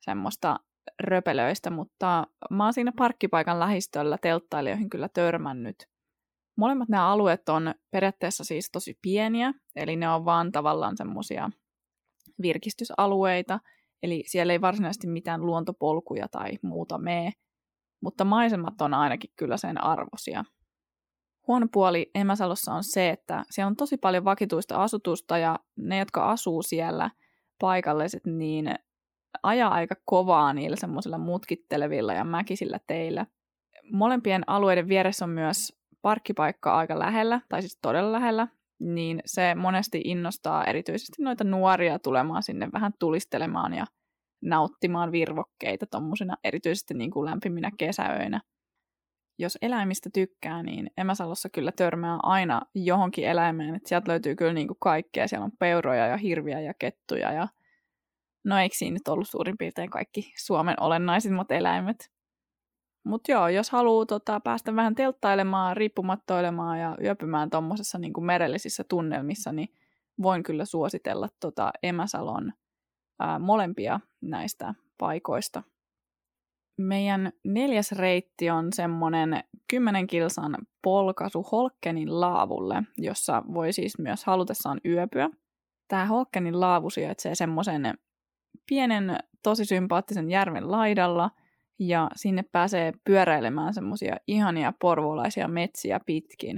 semmoista 0.00 0.60
röpelöistä, 1.00 1.70
mutta 1.70 2.26
mä 2.50 2.64
oon 2.64 2.72
siinä 2.72 2.92
parkkipaikan 2.98 3.58
lähistöllä 3.58 4.18
telttailijoihin 4.18 4.90
kyllä 4.90 5.08
törmännyt. 5.08 5.76
Molemmat 6.56 6.88
nämä 6.88 7.08
alueet 7.08 7.48
on 7.48 7.74
periaatteessa 7.90 8.44
siis 8.44 8.70
tosi 8.70 8.98
pieniä, 9.02 9.52
eli 9.76 9.96
ne 9.96 10.08
on 10.08 10.24
vaan 10.24 10.52
tavallaan 10.52 10.96
semmoisia 10.96 11.50
virkistysalueita, 12.42 13.60
eli 14.02 14.22
siellä 14.26 14.52
ei 14.52 14.60
varsinaisesti 14.60 15.06
mitään 15.06 15.46
luontopolkuja 15.46 16.28
tai 16.28 16.58
muuta 16.62 16.98
mene, 16.98 17.32
mutta 18.00 18.24
maisemat 18.24 18.80
on 18.80 18.94
ainakin 18.94 19.30
kyllä 19.36 19.56
sen 19.56 19.84
arvosia. 19.84 20.44
Huono 21.48 21.66
puoli 21.72 22.10
Emäsalossa 22.14 22.72
on 22.72 22.84
se, 22.84 23.10
että 23.10 23.44
siellä 23.50 23.68
on 23.68 23.76
tosi 23.76 23.96
paljon 23.96 24.24
vakituista 24.24 24.82
asutusta 24.82 25.38
ja 25.38 25.58
ne, 25.76 25.98
jotka 25.98 26.30
asuu 26.30 26.62
siellä 26.62 27.10
paikalliset, 27.60 28.26
niin 28.26 28.74
ajaa 29.42 29.70
aika 29.70 29.94
kovaa 30.04 30.52
niillä 30.52 30.76
semmoisilla 30.76 31.18
mutkittelevilla 31.18 32.12
ja 32.12 32.24
mäkisillä 32.24 32.80
teillä. 32.86 33.26
Molempien 33.92 34.42
alueiden 34.46 34.88
vieressä 34.88 35.24
on 35.24 35.30
myös 35.30 35.72
parkkipaikka 36.02 36.76
aika 36.76 36.98
lähellä, 36.98 37.40
tai 37.48 37.62
siis 37.62 37.78
todella 37.82 38.12
lähellä, 38.12 38.48
niin 38.80 39.20
se 39.24 39.54
monesti 39.54 40.00
innostaa 40.04 40.64
erityisesti 40.64 41.22
noita 41.22 41.44
nuoria 41.44 41.98
tulemaan 41.98 42.42
sinne 42.42 42.68
vähän 42.72 42.92
tulistelemaan 42.98 43.74
ja 43.74 43.86
nauttimaan 44.42 45.12
virvokkeita 45.12 45.86
tuommoisina 45.86 46.36
erityisesti 46.44 46.94
niin 46.94 47.10
kuin 47.10 47.30
lämpiminä 47.30 47.70
kesäöinä 47.78 48.40
jos 49.38 49.58
eläimistä 49.62 50.10
tykkää, 50.14 50.62
niin 50.62 50.90
Emäsalossa 50.96 51.48
kyllä 51.48 51.72
törmää 51.72 52.18
aina 52.22 52.60
johonkin 52.74 53.24
eläimeen. 53.24 53.74
että 53.74 53.88
sieltä 53.88 54.10
löytyy 54.10 54.36
kyllä 54.36 54.52
niin 54.52 54.68
kuin 54.68 54.76
kaikkea. 54.80 55.28
Siellä 55.28 55.44
on 55.44 55.52
peuroja 55.58 56.06
ja 56.06 56.16
hirviä 56.16 56.60
ja 56.60 56.74
kettuja 56.78 57.32
ja 57.32 57.48
no 58.44 58.58
eikö 58.58 58.76
siinä 58.76 58.94
nyt 58.94 59.08
ollut 59.08 59.28
suurin 59.28 59.58
piirtein 59.58 59.90
kaikki 59.90 60.32
Suomen 60.38 60.82
olennaisimmat 60.82 61.52
eläimet. 61.52 62.10
Mutta 63.04 63.32
joo, 63.32 63.48
jos 63.48 63.70
haluaa 63.70 64.06
tota, 64.06 64.40
päästä 64.40 64.76
vähän 64.76 64.94
telttailemaan, 64.94 65.76
riippumattoilemaan 65.76 66.80
ja 66.80 66.96
yöpymään 67.02 67.50
tuommoisessa 67.50 67.98
niin 67.98 68.24
merellisissä 68.24 68.84
tunnelmissa, 68.88 69.52
niin 69.52 69.68
voin 70.22 70.42
kyllä 70.42 70.64
suositella 70.64 71.28
tota 71.40 71.72
Emäsalon 71.82 72.52
ää, 73.20 73.38
molempia 73.38 74.00
näistä 74.20 74.74
paikoista. 74.98 75.62
Meidän 76.78 77.32
neljäs 77.44 77.92
reitti 77.92 78.50
on 78.50 78.72
semmoinen 78.72 79.44
10 79.70 80.06
kilsan 80.06 80.56
polkasu 80.82 81.42
Holkenin 81.42 82.20
laavulle, 82.20 82.82
jossa 82.98 83.42
voi 83.54 83.72
siis 83.72 83.98
myös 83.98 84.24
halutessaan 84.24 84.80
yöpyä. 84.84 85.30
Tämä 85.88 86.06
Holkenin 86.06 86.60
laavu 86.60 86.90
sijaitsee 86.90 87.34
semmoisen 87.34 87.94
pienen, 88.68 89.18
tosi 89.42 89.64
sympaattisen 89.64 90.30
järven 90.30 90.70
laidalla, 90.70 91.30
ja 91.78 92.10
sinne 92.16 92.44
pääsee 92.52 92.92
pyöräilemään 93.04 93.74
semmoisia 93.74 94.16
ihania 94.26 94.72
porvolaisia 94.80 95.48
metsiä 95.48 96.00
pitkin. 96.06 96.56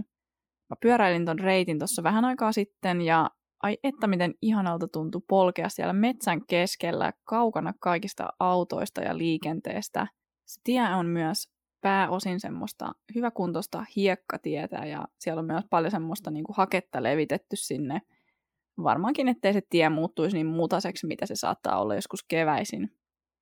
Mä 0.70 0.76
pyöräilin 0.80 1.24
ton 1.24 1.38
reitin 1.38 1.78
tuossa 1.78 2.02
vähän 2.02 2.24
aikaa 2.24 2.52
sitten, 2.52 3.00
ja 3.00 3.30
ai 3.64 3.78
että 3.82 4.06
miten 4.06 4.34
ihanalta 4.42 4.88
tuntui 4.88 5.20
polkea 5.28 5.68
siellä 5.68 5.92
metsän 5.92 6.46
keskellä 6.46 7.12
kaukana 7.24 7.72
kaikista 7.80 8.28
autoista 8.40 9.00
ja 9.00 9.18
liikenteestä. 9.18 10.06
Se 10.44 10.60
tie 10.64 10.94
on 10.94 11.06
myös 11.06 11.48
pääosin 11.80 12.40
semmoista 12.40 12.92
hyväkuntoista 13.14 13.84
hiekkatietä 13.96 14.76
ja 14.76 15.04
siellä 15.18 15.40
on 15.40 15.46
myös 15.46 15.64
paljon 15.70 15.90
semmoista 15.90 16.30
niin 16.30 16.44
kuin 16.44 16.56
haketta 16.56 17.02
levitetty 17.02 17.56
sinne. 17.56 18.00
Varmaankin, 18.82 19.28
ettei 19.28 19.52
se 19.52 19.60
tie 19.70 19.88
muuttuisi 19.88 20.36
niin 20.36 20.46
mutaseksi, 20.46 21.06
mitä 21.06 21.26
se 21.26 21.36
saattaa 21.36 21.80
olla 21.80 21.94
joskus 21.94 22.24
keväisin. 22.28 22.90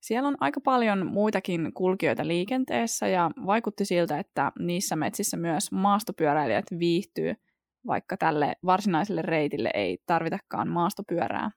Siellä 0.02 0.28
on 0.28 0.36
aika 0.40 0.60
paljon 0.60 1.06
muitakin 1.06 1.72
kulkijoita 1.74 2.26
liikenteessä 2.26 3.08
ja 3.08 3.30
vaikutti 3.46 3.84
siltä, 3.84 4.18
että 4.18 4.52
niissä 4.58 4.96
metsissä 4.96 5.36
myös 5.36 5.72
maastopyöräilijät 5.72 6.66
viihtyy– 6.78 7.34
vaikka 7.86 8.16
tälle 8.16 8.56
varsinaiselle 8.66 9.22
reitille 9.22 9.70
ei 9.74 9.98
tarvitakaan 10.06 10.68
maastopyörää. 10.68 11.50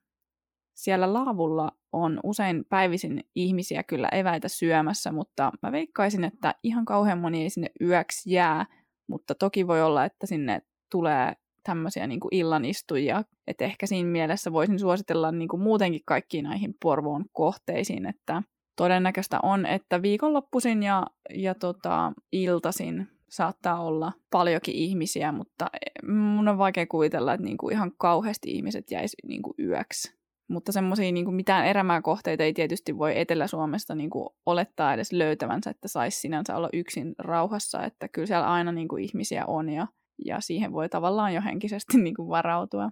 Siellä 0.75 1.13
laavulla 1.13 1.71
on 1.91 2.19
usein 2.23 2.65
päivisin 2.69 3.23
ihmisiä 3.35 3.83
kyllä 3.83 4.09
eväitä 4.09 4.47
syömässä, 4.47 5.11
mutta 5.11 5.51
mä 5.61 5.71
veikkaisin, 5.71 6.23
että 6.23 6.55
ihan 6.63 6.85
kauhean 6.85 7.19
moni 7.19 7.43
ei 7.43 7.49
sinne 7.49 7.69
yöksi 7.81 8.31
jää, 8.33 8.65
mutta 9.07 9.35
toki 9.35 9.67
voi 9.67 9.81
olla, 9.81 10.05
että 10.05 10.27
sinne 10.27 10.61
tulee 10.91 11.33
tämmöisiä 11.63 12.07
niin 12.07 12.19
illanistujia, 12.31 13.23
että 13.47 13.65
ehkä 13.65 13.87
siinä 13.87 14.09
mielessä 14.09 14.53
voisin 14.53 14.79
suositella 14.79 15.31
niin 15.31 15.47
kuin 15.47 15.61
muutenkin 15.61 16.01
kaikkiin 16.05 16.43
näihin 16.43 16.75
Porvoon 16.81 17.25
kohteisiin, 17.33 18.05
että 18.05 18.43
todennäköistä 18.75 19.39
on, 19.43 19.65
että 19.65 20.01
viikonloppuisin 20.01 20.83
ja, 20.83 21.07
ja 21.33 21.55
tota, 21.55 22.13
iltasin 22.31 23.14
saattaa 23.29 23.83
olla 23.83 24.11
paljonkin 24.31 24.75
ihmisiä, 24.75 25.31
mutta 25.31 25.67
mun 26.07 26.47
on 26.47 26.57
vaikea 26.57 26.87
kuvitella, 26.87 27.33
että 27.33 27.45
niinku 27.45 27.69
ihan 27.69 27.91
kauheasti 27.97 28.51
ihmiset 28.51 28.91
jäisi 28.91 29.17
niinku 29.27 29.53
yöksi. 29.59 30.15
Mutta 30.47 30.71
semmoisia 30.71 31.11
niinku 31.11 31.31
mitään 31.31 31.65
erämääkohteita 31.65 32.43
ei 32.43 32.53
tietysti 32.53 32.97
voi 32.97 33.19
Etelä-Suomesta 33.19 33.95
niinku 33.95 34.35
olettaa 34.45 34.93
edes 34.93 35.13
löytävänsä, 35.13 35.69
että 35.69 35.87
saisi 35.87 36.19
sinänsä 36.19 36.55
olla 36.55 36.69
yksin 36.73 37.15
rauhassa, 37.17 37.83
että 37.83 38.07
kyllä 38.07 38.25
siellä 38.25 38.53
aina 38.53 38.71
niinku 38.71 38.97
ihmisiä 38.97 39.45
on 39.45 39.69
ja, 39.69 39.87
ja 40.25 40.41
siihen 40.41 40.73
voi 40.73 40.89
tavallaan 40.89 41.33
jo 41.33 41.41
henkisesti 41.41 41.97
niinku 42.01 42.29
varautua. 42.29 42.89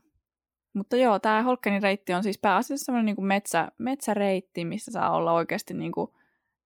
Mutta 0.73 0.97
joo, 0.97 1.19
tämä 1.19 1.43
Holkenin 1.43 1.83
reitti 1.83 2.13
on 2.13 2.23
siis 2.23 2.39
pääasiassa 2.39 2.85
semmoinen 2.85 3.05
niinku 3.05 3.21
metsä, 3.21 3.71
metsäreitti, 3.77 4.65
missä 4.65 4.91
saa 4.91 5.15
olla 5.15 5.33
oikeasti 5.33 5.73
niinku 5.73 6.15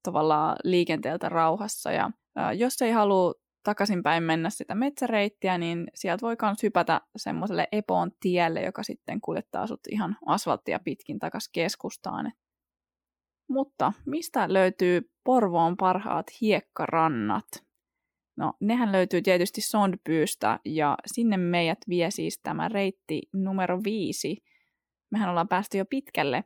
tavallaan 0.03 0.55
liikenteeltä 0.63 1.29
rauhassa. 1.29 1.91
Ja 1.91 2.11
ää, 2.35 2.53
jos 2.53 2.81
ei 2.81 2.91
halua 2.91 3.33
takaisinpäin 3.67 4.23
mennä 4.23 4.49
sitä 4.49 4.75
metsäreittiä, 4.75 5.57
niin 5.57 5.87
sieltä 5.95 6.21
voi 6.21 6.35
myös 6.41 6.63
hypätä 6.63 7.01
semmoiselle 7.15 7.67
Epoon 7.71 8.11
tielle, 8.19 8.61
joka 8.61 8.83
sitten 8.83 9.21
kuljettaa 9.21 9.67
sut 9.67 9.79
ihan 9.91 10.17
asfalttia 10.25 10.79
pitkin 10.79 11.19
takaisin 11.19 11.49
keskustaan. 11.53 12.33
Mutta 13.49 13.93
mistä 14.05 14.53
löytyy 14.53 15.11
Porvoon 15.23 15.77
parhaat 15.77 16.25
hiekkarannat? 16.41 17.45
No, 18.37 18.53
nehän 18.59 18.91
löytyy 18.91 19.21
tietysti 19.21 19.61
Sondbyystä 19.61 20.59
ja 20.65 20.97
sinne 21.05 21.37
meidät 21.37 21.79
vie 21.89 22.11
siis 22.11 22.39
tämä 22.43 22.69
reitti 22.69 23.21
numero 23.33 23.79
viisi. 23.83 24.37
Mehän 25.11 25.29
ollaan 25.29 25.47
päästy 25.47 25.77
jo 25.77 25.85
pitkälle. 25.85 26.43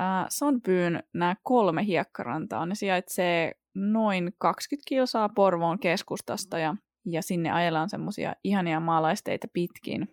Äh, 0.00 0.26
Sondbyyn 0.28 1.02
nämä 1.14 1.36
kolme 1.42 1.86
hiekkarantaa, 1.86 2.66
ne 2.66 2.74
sijaitsee 2.74 3.52
noin 3.74 4.32
20 4.38 4.88
kilsaa 4.88 5.28
Porvoon 5.28 5.78
keskustasta 5.78 6.58
ja, 6.58 6.76
ja 7.06 7.22
sinne 7.22 7.50
ajellaan 7.50 7.90
semmoisia 7.90 8.34
ihania 8.44 8.80
maalaisteita 8.80 9.48
pitkin. 9.52 10.08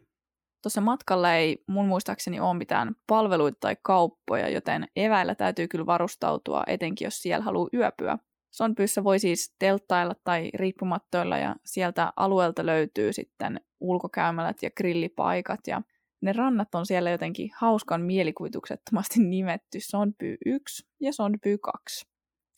Tuossa 0.63 0.81
matkalla 0.81 1.33
ei 1.33 1.63
mun 1.67 1.87
muistaakseni 1.87 2.39
ole 2.39 2.57
mitään 2.57 2.95
palveluita 3.07 3.57
tai 3.59 3.75
kauppoja, 3.81 4.49
joten 4.49 4.87
eväillä 4.95 5.35
täytyy 5.35 5.67
kyllä 5.67 5.85
varustautua, 5.85 6.63
etenkin 6.67 7.05
jos 7.05 7.21
siellä 7.21 7.43
haluaa 7.45 7.69
yöpyä. 7.73 8.17
Sonpyyssä 8.51 9.03
voi 9.03 9.19
siis 9.19 9.55
telttailla 9.59 10.13
tai 10.23 10.49
riippumattoilla 10.53 11.37
ja 11.37 11.55
sieltä 11.65 12.13
alueelta 12.15 12.65
löytyy 12.65 13.13
sitten 13.13 13.61
ulkokäymälät 13.79 14.57
ja 14.63 14.71
grillipaikat 14.71 15.59
ja 15.67 15.81
ne 16.21 16.33
rannat 16.33 16.75
on 16.75 16.85
siellä 16.85 17.09
jotenkin 17.09 17.49
hauskan 17.55 18.01
mielikuvituksettomasti 18.01 19.19
nimetty 19.23 19.79
Sonpyy 19.79 20.37
1 20.45 20.87
ja 20.99 21.13
Sonpyy 21.13 21.57
2. 21.57 22.10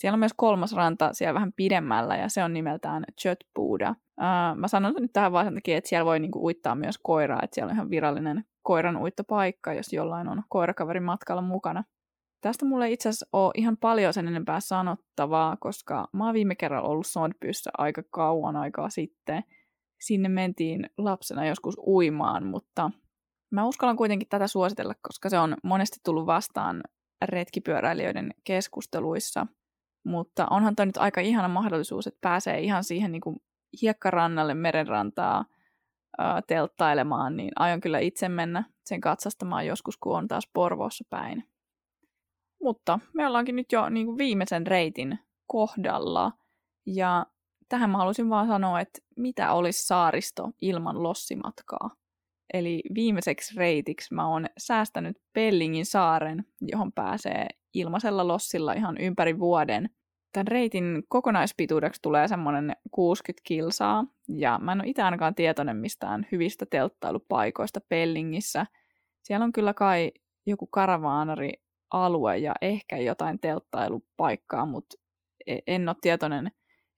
Siellä 0.04 0.16
on 0.16 0.20
myös 0.20 0.34
kolmas 0.38 0.74
ranta 0.74 1.14
siellä 1.14 1.34
vähän 1.34 1.54
pidemmällä 1.54 2.18
ja 2.18 2.30
se 2.30 2.44
on 2.44 2.54
nimeltään 2.54 3.04
Chötbuda. 3.22 3.90
Uh, 3.90 4.58
mä 4.60 4.68
sanon 4.68 4.94
nyt 5.00 5.14
tähän 5.14 5.32
vaan 5.32 5.46
sen 5.46 5.54
takia, 5.54 5.78
että 5.78 5.90
siellä 5.90 6.06
voi 6.06 6.20
niinku 6.20 6.46
uittaa 6.46 6.76
myös 6.76 6.98
koiraa, 7.04 7.40
että 7.44 7.56
siellä 7.56 7.70
on 7.70 7.76
ihan 7.76 7.90
virallinen 7.90 8.46
koiran 8.62 8.98
uittopaikka, 8.98 9.74
jos 9.74 9.94
jollain 9.94 10.28
on 10.28 10.44
koirakaverin 10.50 11.04
matkalla 11.04 11.42
mukana. 11.42 11.84
Tästä 12.42 12.66
mulle 12.66 12.92
itse 12.92 13.10
asiassa 13.10 13.26
ole 13.34 13.52
ihan 13.56 13.78
paljon 13.78 14.14
sen 14.14 14.28
enempää 14.28 14.60
sanottavaa, 14.60 15.58
koska 15.60 16.08
mä 16.14 16.26
oon 16.26 16.34
viime 16.34 16.56
kerralla 16.56 16.90
ollut 16.90 17.08
Sondbyssä 17.08 17.72
aika 17.78 18.04
kauan 18.10 18.56
aikaa 18.56 18.90
sitten. 18.90 19.44
Sinne 20.02 20.30
mentiin 20.30 20.90
lapsena 20.98 21.46
joskus 21.46 21.78
uimaan, 21.88 22.46
mutta 22.46 22.92
mä 23.52 23.66
uskallan 23.66 23.98
kuitenkin 23.98 24.30
tätä 24.30 24.48
suositella, 24.48 24.94
koska 25.02 25.30
se 25.30 25.40
on 25.40 25.58
monesti 25.64 25.98
tullut 26.06 26.26
vastaan 26.26 26.84
retkipyöräilijöiden 27.26 28.34
keskusteluissa– 28.44 29.48
mutta 30.04 30.48
onhan 30.50 30.76
toi 30.76 30.86
nyt 30.86 30.98
aika 30.98 31.22
ihana 31.22 31.48
mahdollisuus, 31.48 32.08
että 32.08 32.20
pääsee 32.22 32.60
ihan 32.60 32.84
siihen 32.84 33.12
niin 33.12 33.22
kuin 33.22 33.42
hiekkarannalle 33.82 34.54
merenrantaa 34.54 35.46
ää, 36.18 36.42
telttailemaan, 36.48 37.38
niin 37.38 37.52
aion 37.56 37.82
kyllä 37.82 38.00
itse 38.00 38.30
mennä 38.30 38.64
sen 38.86 39.02
katsastamaan 39.02 39.68
joskus, 39.68 39.98
kun 39.98 40.18
on 40.18 40.28
taas 40.28 40.50
Porvoossa 40.54 41.06
päin. 41.10 41.50
Mutta 42.62 43.00
me 43.14 43.28
ollaankin 43.28 43.56
nyt 43.56 43.72
jo 43.72 43.90
niin 43.90 44.06
kuin 44.06 44.18
viimeisen 44.18 44.68
reitin 44.68 45.20
kohdalla, 45.48 46.32
ja 46.86 47.26
tähän 47.70 47.90
mä 47.90 47.98
halusin 47.98 48.30
vaan 48.30 48.48
sanoa, 48.48 48.80
että 48.80 49.00
mitä 49.18 49.54
olisi 49.54 49.88
saaristo 49.88 50.52
ilman 50.62 51.04
lossimatkaa. 51.04 51.90
Eli 52.54 52.82
viimeiseksi 52.96 53.56
reitiksi 53.58 54.14
mä 54.14 54.28
oon 54.28 54.46
säästänyt 54.58 55.18
Pellingin 55.34 55.86
saaren, 55.86 56.46
johon 56.62 56.92
pääsee 56.92 57.48
ilmaisella 57.74 58.28
lossilla 58.28 58.74
ihan 58.74 58.98
ympäri 58.98 59.40
vuoden. 59.40 59.90
Tämän 60.34 60.48
reitin 60.48 61.04
kokonaispituudeksi 61.08 62.02
tulee 62.02 62.28
semmoinen 62.28 62.76
60 62.92 63.42
kilsaa, 63.44 64.06
ja 64.28 64.60
mä 64.62 64.72
en 64.72 64.82
ole 64.82 64.90
itse 64.90 65.02
ainakaan 65.02 65.36
tietoinen 65.36 65.78
mistään 65.78 66.28
hyvistä 66.32 66.66
telttailupaikoista 66.70 67.80
Pellingissä. 67.90 68.66
Siellä 69.24 69.44
on 69.44 69.54
kyllä 69.54 69.74
kai 69.74 70.12
joku 70.46 70.68
karavaanari 70.68 71.54
alue 71.92 72.38
ja 72.38 72.54
ehkä 72.62 72.98
jotain 72.98 73.40
telttailupaikkaa, 73.40 74.66
mutta 74.66 74.96
e- 75.48 75.60
en 75.68 75.90
ole 75.90 75.96
tietoinen, 76.02 76.52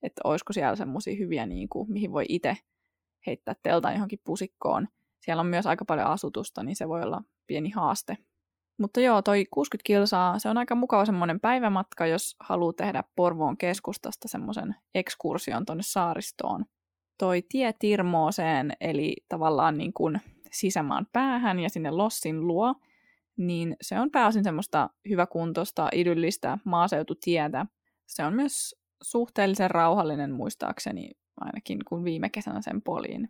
että 0.03 0.21
olisiko 0.23 0.53
siellä 0.53 0.75
semmoisia 0.75 1.15
hyviä, 1.17 1.45
niin 1.45 1.69
kuin, 1.69 1.91
mihin 1.91 2.12
voi 2.12 2.25
itse 2.29 2.58
heittää 3.27 3.55
teltan 3.63 3.93
johonkin 3.93 4.19
pusikkoon. 4.23 4.88
Siellä 5.25 5.41
on 5.41 5.47
myös 5.47 5.65
aika 5.65 5.85
paljon 5.85 6.07
asutusta, 6.07 6.63
niin 6.63 6.75
se 6.75 6.89
voi 6.89 7.01
olla 7.01 7.21
pieni 7.47 7.69
haaste. 7.69 8.17
Mutta 8.77 9.01
joo, 9.01 9.21
toi 9.21 9.45
60 9.51 9.88
kilsaa, 9.88 10.39
se 10.39 10.49
on 10.49 10.57
aika 10.57 10.75
mukava 10.75 11.05
semmoinen 11.05 11.39
päivämatka, 11.39 12.07
jos 12.07 12.35
haluaa 12.39 12.73
tehdä 12.73 13.03
Porvoon 13.15 13.57
keskustasta 13.57 14.27
semmoisen 14.27 14.75
ekskursion 14.95 15.65
tonne 15.65 15.83
saaristoon. 15.83 16.65
Toi 17.17 17.41
tie 17.49 17.73
Tirmooseen, 17.79 18.71
eli 18.81 19.15
tavallaan 19.29 19.77
niin 19.77 19.93
kuin 19.93 20.21
sisämaan 20.51 21.07
päähän 21.13 21.59
ja 21.59 21.69
sinne 21.69 21.91
Lossin 21.91 22.47
luo, 22.47 22.75
niin 23.38 23.75
se 23.81 23.99
on 23.99 24.11
pääosin 24.11 24.43
semmoista 24.43 24.89
hyväkuntoista, 25.09 25.89
idyllistä 25.93 26.57
maaseututietä. 26.65 27.65
Se 28.05 28.23
on 28.23 28.33
myös 28.33 28.75
suhteellisen 29.03 29.71
rauhallinen 29.71 30.31
muistaakseni, 30.31 31.11
ainakin 31.39 31.79
kun 31.89 32.03
viime 32.03 32.29
kesänä 32.29 32.61
sen 32.61 32.81
poliin. 32.81 33.29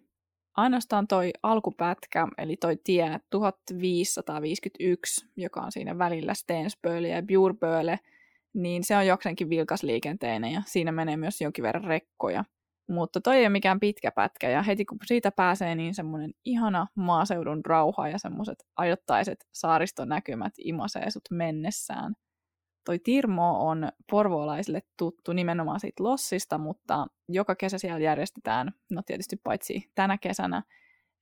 Ainoastaan 0.57 1.07
toi 1.07 1.31
alkupätkä, 1.43 2.27
eli 2.37 2.57
toi 2.57 2.77
tie 2.83 3.19
1551, 3.29 5.25
joka 5.37 5.61
on 5.61 5.71
siinä 5.71 5.97
välillä 5.97 6.33
Stensböle 6.33 7.07
ja 7.07 7.21
Bjurböle, 7.21 7.99
niin 8.53 8.83
se 8.83 8.97
on 8.97 9.07
jokseenkin 9.07 9.49
vilkasliikenteinen 9.49 10.51
ja 10.51 10.61
siinä 10.65 10.91
menee 10.91 11.17
myös 11.17 11.41
jonkin 11.41 11.63
verran 11.63 11.83
rekkoja. 11.83 12.43
Mutta 12.89 13.21
toi 13.21 13.35
ei 13.35 13.41
ole 13.41 13.49
mikään 13.49 13.79
pitkä 13.79 14.11
pätkä 14.11 14.49
ja 14.49 14.61
heti 14.61 14.85
kun 14.85 14.97
siitä 15.05 15.31
pääsee, 15.31 15.75
niin 15.75 15.95
semmoinen 15.95 16.31
ihana 16.45 16.87
maaseudun 16.95 17.65
rauha 17.65 18.07
ja 18.07 18.19
semmoiset 18.19 18.63
ajottaiset 18.75 19.47
saaristonäkymät 19.51 20.53
imasee 20.57 21.11
sut 21.11 21.23
mennessään 21.31 22.13
toi 22.85 22.99
Tirmo 22.99 23.67
on 23.67 23.89
porvoolaisille 24.11 24.81
tuttu 24.97 25.33
nimenomaan 25.33 25.79
siitä 25.79 26.03
lossista, 26.03 26.57
mutta 26.57 27.07
joka 27.29 27.55
kesä 27.55 27.77
siellä 27.77 27.99
järjestetään, 27.99 28.71
no 28.91 29.01
tietysti 29.05 29.35
paitsi 29.43 29.91
tänä 29.95 30.17
kesänä, 30.17 30.63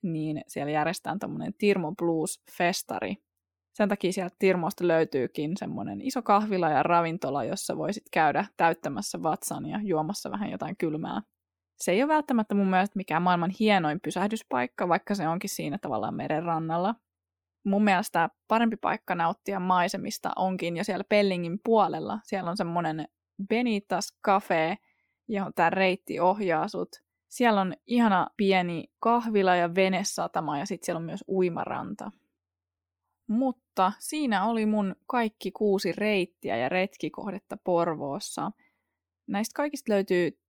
niin 0.01 0.41
siellä 0.47 0.71
järjestetään 0.71 1.19
tämmöinen 1.19 1.53
Tirmo 1.57 1.93
Blues-festari. 2.01 3.15
Sen 3.73 3.89
takia 3.89 4.11
sieltä 4.11 4.35
Tirmosta 4.39 4.87
löytyykin 4.87 5.51
semmoinen 5.57 6.01
iso 6.01 6.21
kahvila 6.21 6.69
ja 6.69 6.83
ravintola, 6.83 7.43
jossa 7.43 7.77
voisit 7.77 8.03
käydä 8.11 8.45
täyttämässä 8.57 9.23
vatsan 9.23 9.65
ja 9.65 9.79
juomassa 9.83 10.31
vähän 10.31 10.51
jotain 10.51 10.77
kylmää. 10.77 11.21
Se 11.77 11.91
ei 11.91 12.03
ole 12.03 12.13
välttämättä 12.13 12.55
mun 12.55 12.69
mielestä 12.69 12.97
mikään 12.97 13.21
maailman 13.21 13.51
hienoin 13.59 13.99
pysähdyspaikka, 14.01 14.87
vaikka 14.87 15.15
se 15.15 15.27
onkin 15.27 15.49
siinä 15.49 15.77
tavallaan 15.77 16.15
meren 16.15 16.43
rannalla 16.43 16.95
mun 17.63 17.83
mielestä 17.83 18.29
parempi 18.47 18.77
paikka 18.77 19.15
nauttia 19.15 19.59
maisemista 19.59 20.31
onkin 20.35 20.77
jo 20.77 20.83
siellä 20.83 21.03
Pellingin 21.09 21.59
puolella. 21.63 22.19
Siellä 22.23 22.49
on 22.49 22.57
semmoinen 22.57 23.07
Benitas 23.49 24.17
Cafe, 24.25 24.77
johon 25.27 25.53
tämä 25.55 25.69
reitti 25.69 26.19
ohjaa 26.19 26.67
sut. 26.67 26.89
Siellä 27.29 27.61
on 27.61 27.73
ihana 27.87 28.27
pieni 28.37 28.83
kahvila 28.99 29.55
ja 29.55 29.75
venesatama 29.75 30.59
ja 30.59 30.65
sitten 30.65 30.85
siellä 30.85 30.97
on 30.97 31.05
myös 31.05 31.23
uimaranta. 31.27 32.11
Mutta 33.27 33.91
siinä 33.99 34.45
oli 34.45 34.65
mun 34.65 34.95
kaikki 35.07 35.51
kuusi 35.51 35.91
reittiä 35.91 36.57
ja 36.57 36.69
retkikohdetta 36.69 37.57
Porvoossa. 37.63 38.51
Näistä 39.27 39.53
kaikista 39.55 39.91
löytyy 39.91 40.39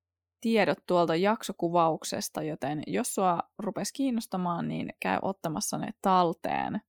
tiedot 0.41 0.79
tuolta 0.87 1.17
jaksokuvauksesta, 1.17 2.43
joten 2.43 2.83
jos 2.87 3.15
sua 3.15 3.39
rupesi 3.59 3.93
kiinnostamaan, 3.95 4.69
niin 4.69 4.93
käy 5.01 5.19
ottamassa 5.23 5.79
ne 5.79 5.89
talteen– 6.03 6.81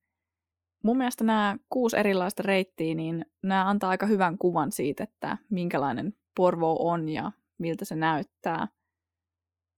Mun 0.85 0.97
mielestä 0.97 1.23
nämä 1.23 1.57
kuusi 1.69 1.97
erilaista 1.97 2.43
reittiä, 2.43 2.95
niin 2.95 3.25
nämä 3.43 3.69
antaa 3.69 3.89
aika 3.89 4.05
hyvän 4.05 4.37
kuvan 4.37 4.71
siitä, 4.71 5.03
että 5.03 5.37
minkälainen 5.49 6.13
Porvo 6.35 6.77
on 6.79 7.09
ja 7.09 7.31
miltä 7.57 7.85
se 7.85 7.95
näyttää. 7.95 8.67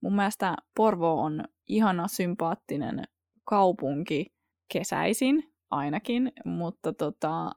Mun 0.02 0.16
mielestä 0.16 0.56
Porvo 0.76 1.22
on 1.22 1.44
ihana, 1.68 2.08
sympaattinen 2.08 3.04
kaupunki 3.44 4.26
kesäisin 4.72 5.54
ainakin, 5.70 6.32
mutta 6.44 6.92
tota, 6.92 7.52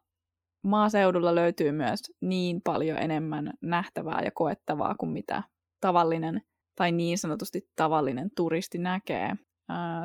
maaseudulla 0.63 1.35
löytyy 1.35 1.71
myös 1.71 1.99
niin 2.21 2.61
paljon 2.61 2.97
enemmän 2.97 3.53
nähtävää 3.61 4.21
ja 4.23 4.31
koettavaa 4.31 4.95
kuin 4.95 5.11
mitä 5.11 5.43
tavallinen 5.81 6.41
tai 6.75 6.91
niin 6.91 7.17
sanotusti 7.17 7.69
tavallinen 7.75 8.29
turisti 8.35 8.77
näkee. 8.77 9.35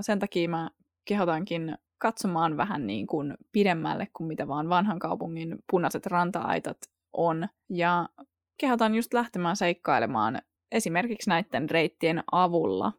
sen 0.01 0.19
takia 0.19 0.49
mä 0.49 0.71
kehotankin 1.05 1.79
katsomaan 1.99 2.57
vähän 2.57 2.87
niin 2.87 3.07
kuin 3.07 3.35
pidemmälle 3.53 4.09
kuin 4.13 4.29
mitä 4.29 4.49
vaan 4.49 4.69
vanhan 4.69 4.99
kaupungin 4.99 5.57
punaiset 5.71 6.07
ranta-aitat 6.07 6.79
on. 7.13 7.49
Ja 7.69 8.09
kehotan 8.61 8.95
just 8.95 9.15
lähtemään 9.15 9.57
seikkailemaan 9.57 10.43
esimerkiksi 10.73 11.31
näiden 11.31 11.71
reittien 11.71 12.23
avulla. 12.33 12.93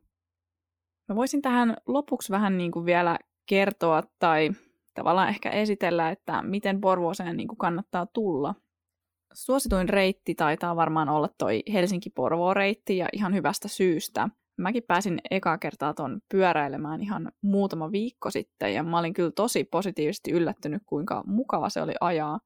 Mä 1.09 1.15
voisin 1.15 1.41
tähän 1.41 1.77
lopuksi 1.87 2.31
vähän 2.31 2.57
niin 2.57 2.71
kuin 2.71 2.85
vielä 2.85 3.19
kertoa 3.45 4.03
tai 4.19 4.49
tavallaan 4.93 5.29
ehkä 5.29 5.49
esitellä, 5.49 6.09
että 6.09 6.41
miten 6.41 6.81
Porvooseen 6.81 7.37
niin 7.37 7.47
kuin 7.47 7.57
kannattaa 7.57 8.05
tulla. 8.05 8.55
Suosituin 9.33 9.89
reitti 9.89 10.35
taitaa 10.35 10.75
varmaan 10.75 11.09
olla 11.09 11.29
toi 11.37 11.63
Helsinki-Porvoo-reitti 11.73 12.97
ja 12.97 13.07
ihan 13.13 13.35
hyvästä 13.35 13.67
syystä. 13.67 14.29
Mäkin 14.57 14.83
pääsin 14.87 15.19
eka 15.31 15.57
kertaa 15.57 15.93
ton 15.93 16.19
pyöräilemään 16.31 17.01
ihan 17.01 17.31
muutama 17.41 17.91
viikko 17.91 18.31
sitten 18.31 18.73
ja 18.73 18.83
mä 18.83 18.99
olin 18.99 19.13
kyllä 19.13 19.31
tosi 19.31 19.63
positiivisesti 19.63 20.31
yllättynyt, 20.31 20.83
kuinka 20.85 21.23
mukava 21.25 21.69
se 21.69 21.81
oli 21.81 21.93
ajaa. 22.01 22.39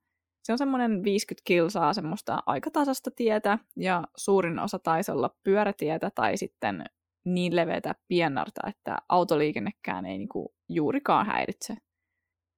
Se 0.44 0.52
on 0.52 0.58
semmoinen 0.58 1.04
50 1.04 1.42
kilsaa 1.46 1.94
semmoista 1.94 2.44
aikatasasta 2.46 3.12
tietä 3.16 3.60
ja 3.76 4.04
suurin 4.18 4.60
osa 4.60 4.80
taisi 4.80 5.12
olla 5.12 5.36
pyörätietä 5.44 6.12
tai 6.16 6.38
sitten 6.38 6.84
niin 7.26 7.56
leveätä 7.56 7.96
piennarta, 8.08 8.62
että 8.68 8.98
autoliikennekään 9.10 10.06
ei 10.06 10.18
niinku 10.18 10.56
juurikaan 10.70 11.26
häiritse. 11.26 11.76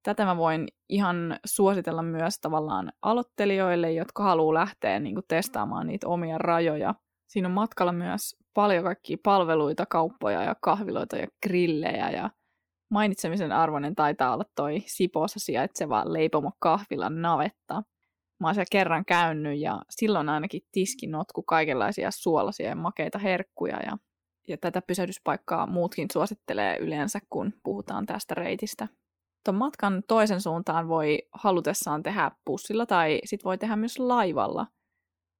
Tätä 0.04 0.26
mä 0.26 0.38
voin 0.38 0.68
ihan 0.90 1.40
suositella 1.46 2.04
myös 2.04 2.40
tavallaan 2.40 2.92
aloittelijoille, 3.02 3.92
jotka 3.92 4.24
haluaa 4.24 4.54
lähteä 4.54 5.00
niinku 5.00 5.22
testaamaan 5.28 5.88
niitä 5.88 6.08
omia 6.08 6.38
rajoja. 6.38 6.96
Siinä 7.28 7.48
on 7.48 7.54
matkalla 7.54 7.92
myös 7.92 8.36
paljon 8.54 8.84
kaikkia 8.84 9.18
palveluita, 9.24 9.86
kauppoja 9.86 10.44
ja 10.44 10.56
kahviloita 10.62 11.18
ja 11.18 11.28
grillejä 11.44 12.10
ja 12.10 12.30
mainitsemisen 12.90 13.52
arvoinen 13.52 13.96
taitaa 13.96 14.34
olla 14.34 14.46
toi 14.56 14.84
Sipoossa 14.86 15.40
sijaitseva 15.40 16.04
leipomo 16.06 16.52
kahvilan 16.60 17.22
navetta. 17.22 17.84
Mä 18.40 18.48
oon 18.48 18.56
siellä 18.56 18.68
kerran 18.72 19.06
käynyt 19.06 19.60
ja 19.60 19.82
silloin 19.90 20.30
ainakin 20.30 20.62
tiski 20.72 21.08
notku 21.08 21.44
kaikenlaisia 21.44 22.12
suolaisia 22.12 22.70
ja 22.70 22.76
makeita 22.76 23.20
herkkuja 23.20 23.80
ja, 23.86 23.98
ja 24.48 24.58
tätä 24.58 24.82
pysähdyspaikkaa 24.82 25.68
muutkin 25.68 26.08
suosittelee 26.14 26.78
yleensä, 26.78 27.20
kun 27.30 27.54
puhutaan 27.64 28.06
tästä 28.06 28.36
reitistä. 28.36 28.88
Tuon 29.46 29.56
matkan 29.56 30.04
toisen 30.08 30.42
suuntaan 30.42 30.88
voi 30.88 31.20
halutessaan 31.32 32.04
tehdä 32.04 32.32
bussilla 32.46 32.86
tai 32.86 33.20
sit 33.26 33.44
voi 33.44 33.58
tehdä 33.58 33.76
myös 33.76 34.00
laivalla– 34.00 34.68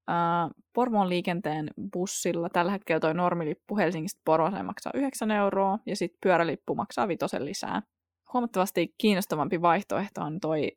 Äh, 0.10 0.50
Porvoon 0.74 1.10
liikenteen 1.10 1.70
bussilla 1.94 2.50
tällä 2.50 2.72
hetkellä 2.72 3.00
toi 3.00 3.14
normilippu 3.14 3.78
Helsingistä 3.78 4.22
Porvooseen 4.26 4.66
maksaa 4.66 4.92
9 4.96 5.32
euroa 5.32 5.80
ja 5.86 5.96
sitten 5.96 6.18
pyörälippu 6.24 6.76
maksaa 6.76 7.08
vitosen 7.08 7.46
lisää. 7.46 7.82
Huomattavasti 8.34 8.96
kiinnostavampi 8.98 9.62
vaihtoehto 9.62 10.22
on 10.22 10.40
toi 10.40 10.72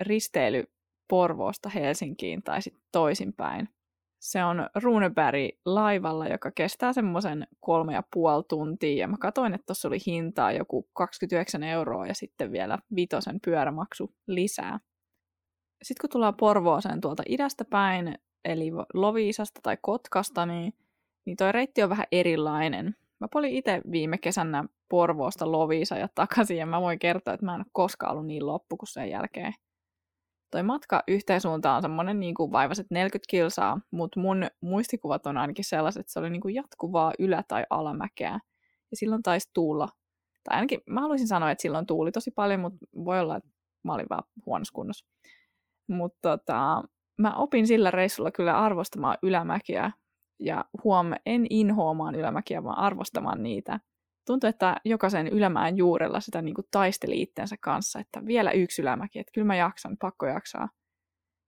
risteily 0.00 0.64
Porvoosta 1.08 1.68
Helsinkiin 1.68 2.42
tai 2.42 2.62
sitten 2.62 2.82
toisinpäin. 2.92 3.68
Se 4.20 4.44
on 4.44 4.68
Runeberg 4.82 5.50
laivalla, 5.64 6.26
joka 6.28 6.50
kestää 6.50 6.92
semmoisen 6.92 7.46
kolme 7.60 7.92
ja 7.92 8.02
puoli 8.12 8.44
tuntia. 8.48 9.00
Ja 9.00 9.08
mä 9.08 9.16
katsoin, 9.20 9.54
että 9.54 9.66
tuossa 9.66 9.88
oli 9.88 9.98
hintaa 10.06 10.52
joku 10.52 10.88
29 10.92 11.62
euroa 11.62 12.06
ja 12.06 12.14
sitten 12.14 12.52
vielä 12.52 12.78
vitosen 12.96 13.38
pyörämaksu 13.44 14.14
lisää. 14.26 14.80
Sitten 15.82 16.00
kun 16.00 16.10
tullaan 16.10 16.36
Porvooseen 16.36 17.00
tuolta 17.00 17.22
idästä 17.28 17.64
päin, 17.64 18.14
eli 18.46 18.70
Loviisasta 18.94 19.60
tai 19.62 19.78
Kotkasta, 19.82 20.46
niin, 20.46 20.74
niin 21.24 21.36
toi 21.36 21.52
reitti 21.52 21.82
on 21.82 21.90
vähän 21.90 22.06
erilainen. 22.12 22.96
Mä 23.20 23.28
olin 23.34 23.54
itse 23.54 23.80
viime 23.90 24.18
kesänä 24.18 24.64
Porvoosta 24.88 25.52
Loviisa 25.52 25.96
ja 25.96 26.08
takaisin, 26.14 26.56
ja 26.56 26.66
mä 26.66 26.80
voin 26.80 26.98
kertoa, 26.98 27.34
että 27.34 27.46
mä 27.46 27.54
en 27.54 27.60
ole 27.60 27.66
koskaan 27.72 28.12
ollut 28.12 28.26
niin 28.26 28.46
loppu 28.46 28.76
kuin 28.76 28.88
sen 28.88 29.10
jälkeen. 29.10 29.54
Toi 30.50 30.62
matka 30.62 31.02
yhteen 31.08 31.40
suuntaan 31.40 31.76
on 31.76 31.82
semmoinen 31.82 32.20
niin 32.20 32.34
kuin 32.34 32.52
vaivaset 32.52 32.86
40 32.90 33.30
kilsaa, 33.30 33.80
mutta 33.90 34.20
mun 34.20 34.46
muistikuvat 34.60 35.26
on 35.26 35.36
ainakin 35.36 35.64
sellaiset, 35.64 36.00
että 36.00 36.12
se 36.12 36.18
oli 36.18 36.30
niin 36.30 36.40
kuin 36.40 36.54
jatkuvaa 36.54 37.12
ylä- 37.18 37.44
tai 37.48 37.66
alamäkeä. 37.70 38.38
Ja 38.90 38.96
silloin 38.96 39.22
taisi 39.22 39.50
tuulla. 39.54 39.88
Tai 40.44 40.56
ainakin 40.56 40.80
mä 40.86 41.00
haluaisin 41.00 41.28
sanoa, 41.28 41.50
että 41.50 41.62
silloin 41.62 41.86
tuuli 41.86 42.12
tosi 42.12 42.30
paljon, 42.30 42.60
mutta 42.60 42.86
voi 43.04 43.20
olla, 43.20 43.36
että 43.36 43.48
mä 43.82 43.94
olin 43.94 44.06
vaan 44.10 44.24
huonossa 44.46 44.72
kunnossa. 44.72 45.06
Mutta 45.88 46.38
tota, 46.38 46.82
mä 47.18 47.34
opin 47.34 47.66
sillä 47.66 47.90
reissulla 47.90 48.30
kyllä 48.30 48.58
arvostamaan 48.58 49.18
ylämäkiä 49.22 49.90
ja 50.38 50.64
huom, 50.84 51.12
en 51.26 51.46
inhoamaan 51.50 52.14
ylämäkiä, 52.14 52.64
vaan 52.64 52.78
arvostamaan 52.78 53.42
niitä. 53.42 53.80
Tuntui, 54.26 54.50
että 54.50 54.76
jokaisen 54.84 55.28
ylämään 55.28 55.76
juurella 55.76 56.20
sitä 56.20 56.42
niin 56.42 56.54
kuin 56.54 56.66
taisteli 56.70 57.22
itsensä 57.22 57.56
kanssa, 57.60 58.00
että 58.00 58.26
vielä 58.26 58.50
yksi 58.50 58.82
ylämäki, 58.82 59.18
että 59.18 59.32
kyllä 59.34 59.46
mä 59.46 59.56
jaksan, 59.56 59.96
pakko 60.00 60.26
jaksaa. 60.26 60.68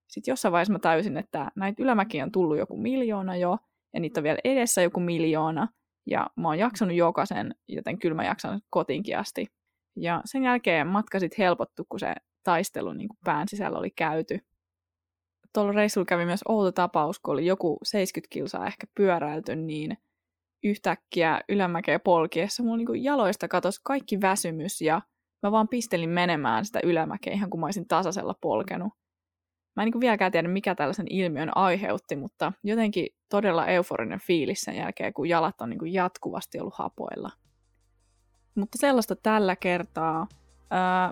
Sitten 0.09 0.33
jossain 0.33 0.53
vaiheessa 0.53 0.73
mä 0.73 0.79
täysin, 0.79 1.17
että 1.17 1.51
näitä 1.57 1.83
ylämäkiä 1.83 2.25
on 2.25 2.33
tullut 2.33 2.59
joku 2.59 2.77
miljoona 2.77 3.37
jo, 3.37 3.59
ja 3.95 4.01
niitä 4.01 4.21
on 4.21 4.25
vielä 4.25 4.39
edessä 4.45 4.83
joku 4.83 5.01
miljoona, 5.01 5.69
ja 6.07 6.27
mä 6.37 6.49
oon 6.49 6.59
jaksanut 6.59 6.97
jokaisen, 6.97 7.55
joten 7.69 7.99
kyllä 7.99 8.15
mä 8.15 8.25
jaksan 8.25 8.61
kotiinkin 8.71 9.19
asti. 9.19 9.47
Ja 9.97 10.23
sen 10.25 10.45
jälkeen 10.45 10.87
matka 10.87 11.21
sitten 11.21 11.45
helpottu, 11.45 11.85
kun 11.89 12.01
se 12.01 12.15
taistelu 12.45 12.93
niin 12.93 13.09
kuin 13.09 13.19
pään 13.25 13.49
sisällä 13.49 13.79
oli 13.79 13.91
käyty 13.91 14.39
tuolla 15.55 15.73
reissulla 15.73 16.05
kävi 16.05 16.25
myös 16.25 16.41
outo 16.49 16.73
tapaus, 16.73 17.19
kun 17.19 17.33
oli 17.33 17.47
joku 17.47 17.79
70 17.83 18.33
kilsaa 18.33 18.67
ehkä 18.67 18.87
pyöräilty, 18.95 19.57
niin 19.57 19.99
yhtäkkiä 20.65 21.41
ylämäkeä 21.49 21.99
polkiessa 21.99 22.63
mulla 22.63 22.77
niin 22.77 23.05
jaloista 23.05 23.49
katosi 23.49 23.81
kaikki 23.85 24.21
väsymys 24.21 24.81
ja 24.81 25.03
mä 25.43 25.53
vaan 25.53 25.69
pistelin 25.69 26.11
menemään 26.11 26.65
sitä 26.65 26.81
ylämäkeä 26.85 27.33
ihan 27.33 27.51
kuin 27.51 27.61
mä 27.61 27.67
olisin 27.67 27.89
tasaisella 27.89 28.35
polkenut. 28.41 28.93
Mä 29.77 29.83
en 29.83 29.91
niin 29.91 30.01
vieläkään 30.01 30.33
tiedä, 30.33 30.49
mikä 30.49 30.75
tällaisen 30.75 31.07
ilmiön 31.11 31.57
aiheutti, 31.57 32.17
mutta 32.17 32.53
jotenkin 32.65 33.07
todella 33.29 33.67
euforinen 33.67 34.21
fiilis 34.21 34.61
sen 34.61 34.77
jälkeen, 34.77 35.13
kun 35.13 35.29
jalat 35.29 35.61
on 35.61 35.71
niin 35.71 35.93
jatkuvasti 35.93 36.61
ollut 36.61 36.75
hapoilla. 36.75 37.31
Mutta 38.55 38.79
sellaista 38.79 39.17
tällä 39.17 39.57
kertaa. 39.57 40.27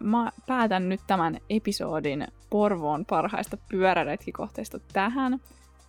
Mä 0.01 0.33
päätän 0.47 0.89
nyt 0.89 1.01
tämän 1.07 1.39
episodin 1.51 2.27
Porvoon 2.51 3.05
parhaista 3.05 3.57
pyöräretkikohteista 3.69 4.79
tähän. 4.93 5.41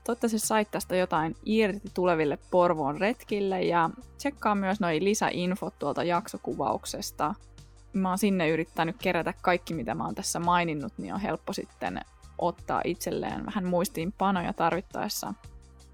Toivottavasti 0.03 0.39
sait 0.39 0.71
tästä 0.71 0.95
jotain 0.95 1.35
irti 1.45 1.89
tuleville 1.93 2.37
Porvoon 2.51 2.97
retkille 3.01 3.61
ja 3.61 3.89
tsekkaa 4.17 4.55
myös 4.55 4.79
noin 4.79 5.03
lisäinfot 5.03 5.79
tuolta 5.79 6.03
jaksokuvauksesta. 6.03 7.35
Mä 7.93 8.09
oon 8.09 8.17
sinne 8.17 8.49
yrittänyt 8.49 8.95
kerätä 9.01 9.33
kaikki, 9.41 9.73
mitä 9.73 9.95
mä 9.95 10.05
oon 10.05 10.15
tässä 10.15 10.39
maininnut, 10.39 10.93
niin 10.97 11.13
on 11.13 11.19
helppo 11.19 11.53
sitten 11.53 12.01
ottaa 12.37 12.81
itselleen 12.83 13.45
vähän 13.45 13.65
muistiinpanoja 13.65 14.53
tarvittaessa. 14.53 15.33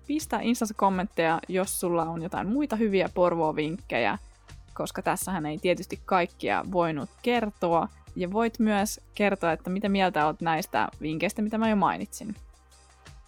Pistä 0.08 0.40
Instassa 0.42 0.74
kommentteja, 0.74 1.40
jos 1.48 1.80
sulla 1.80 2.04
on 2.04 2.22
jotain 2.22 2.48
muita 2.48 2.76
hyviä 2.76 3.10
Porvoo-vinkkejä– 3.14 4.18
koska 4.74 5.02
tässähän 5.02 5.46
ei 5.46 5.58
tietysti 5.58 6.00
kaikkia 6.06 6.66
voinut 6.72 7.10
kertoa. 7.22 7.88
Ja 8.16 8.32
voit 8.32 8.60
myös 8.60 9.02
kertoa, 9.16 9.52
että 9.52 9.70
mitä 9.70 9.90
mieltä 9.90 10.28
olet 10.28 10.42
näistä 10.42 10.90
vinkkeistä, 11.02 11.42
mitä 11.42 11.58
mä 11.58 11.70
jo 11.70 11.76
mainitsin. 11.76 12.36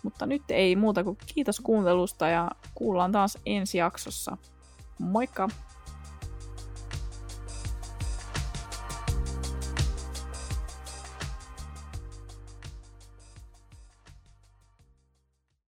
Mutta 0.04 0.26
nyt 0.26 0.44
ei 0.50 0.76
muuta 0.76 1.04
kuin 1.04 1.18
kiitos 1.34 1.60
kuuntelusta 1.60 2.28
ja 2.28 2.52
kuullaan 2.76 3.12
taas 3.12 3.38
ensi 3.46 3.78
jaksossa. 3.78 4.38
Moikka! 5.00 5.50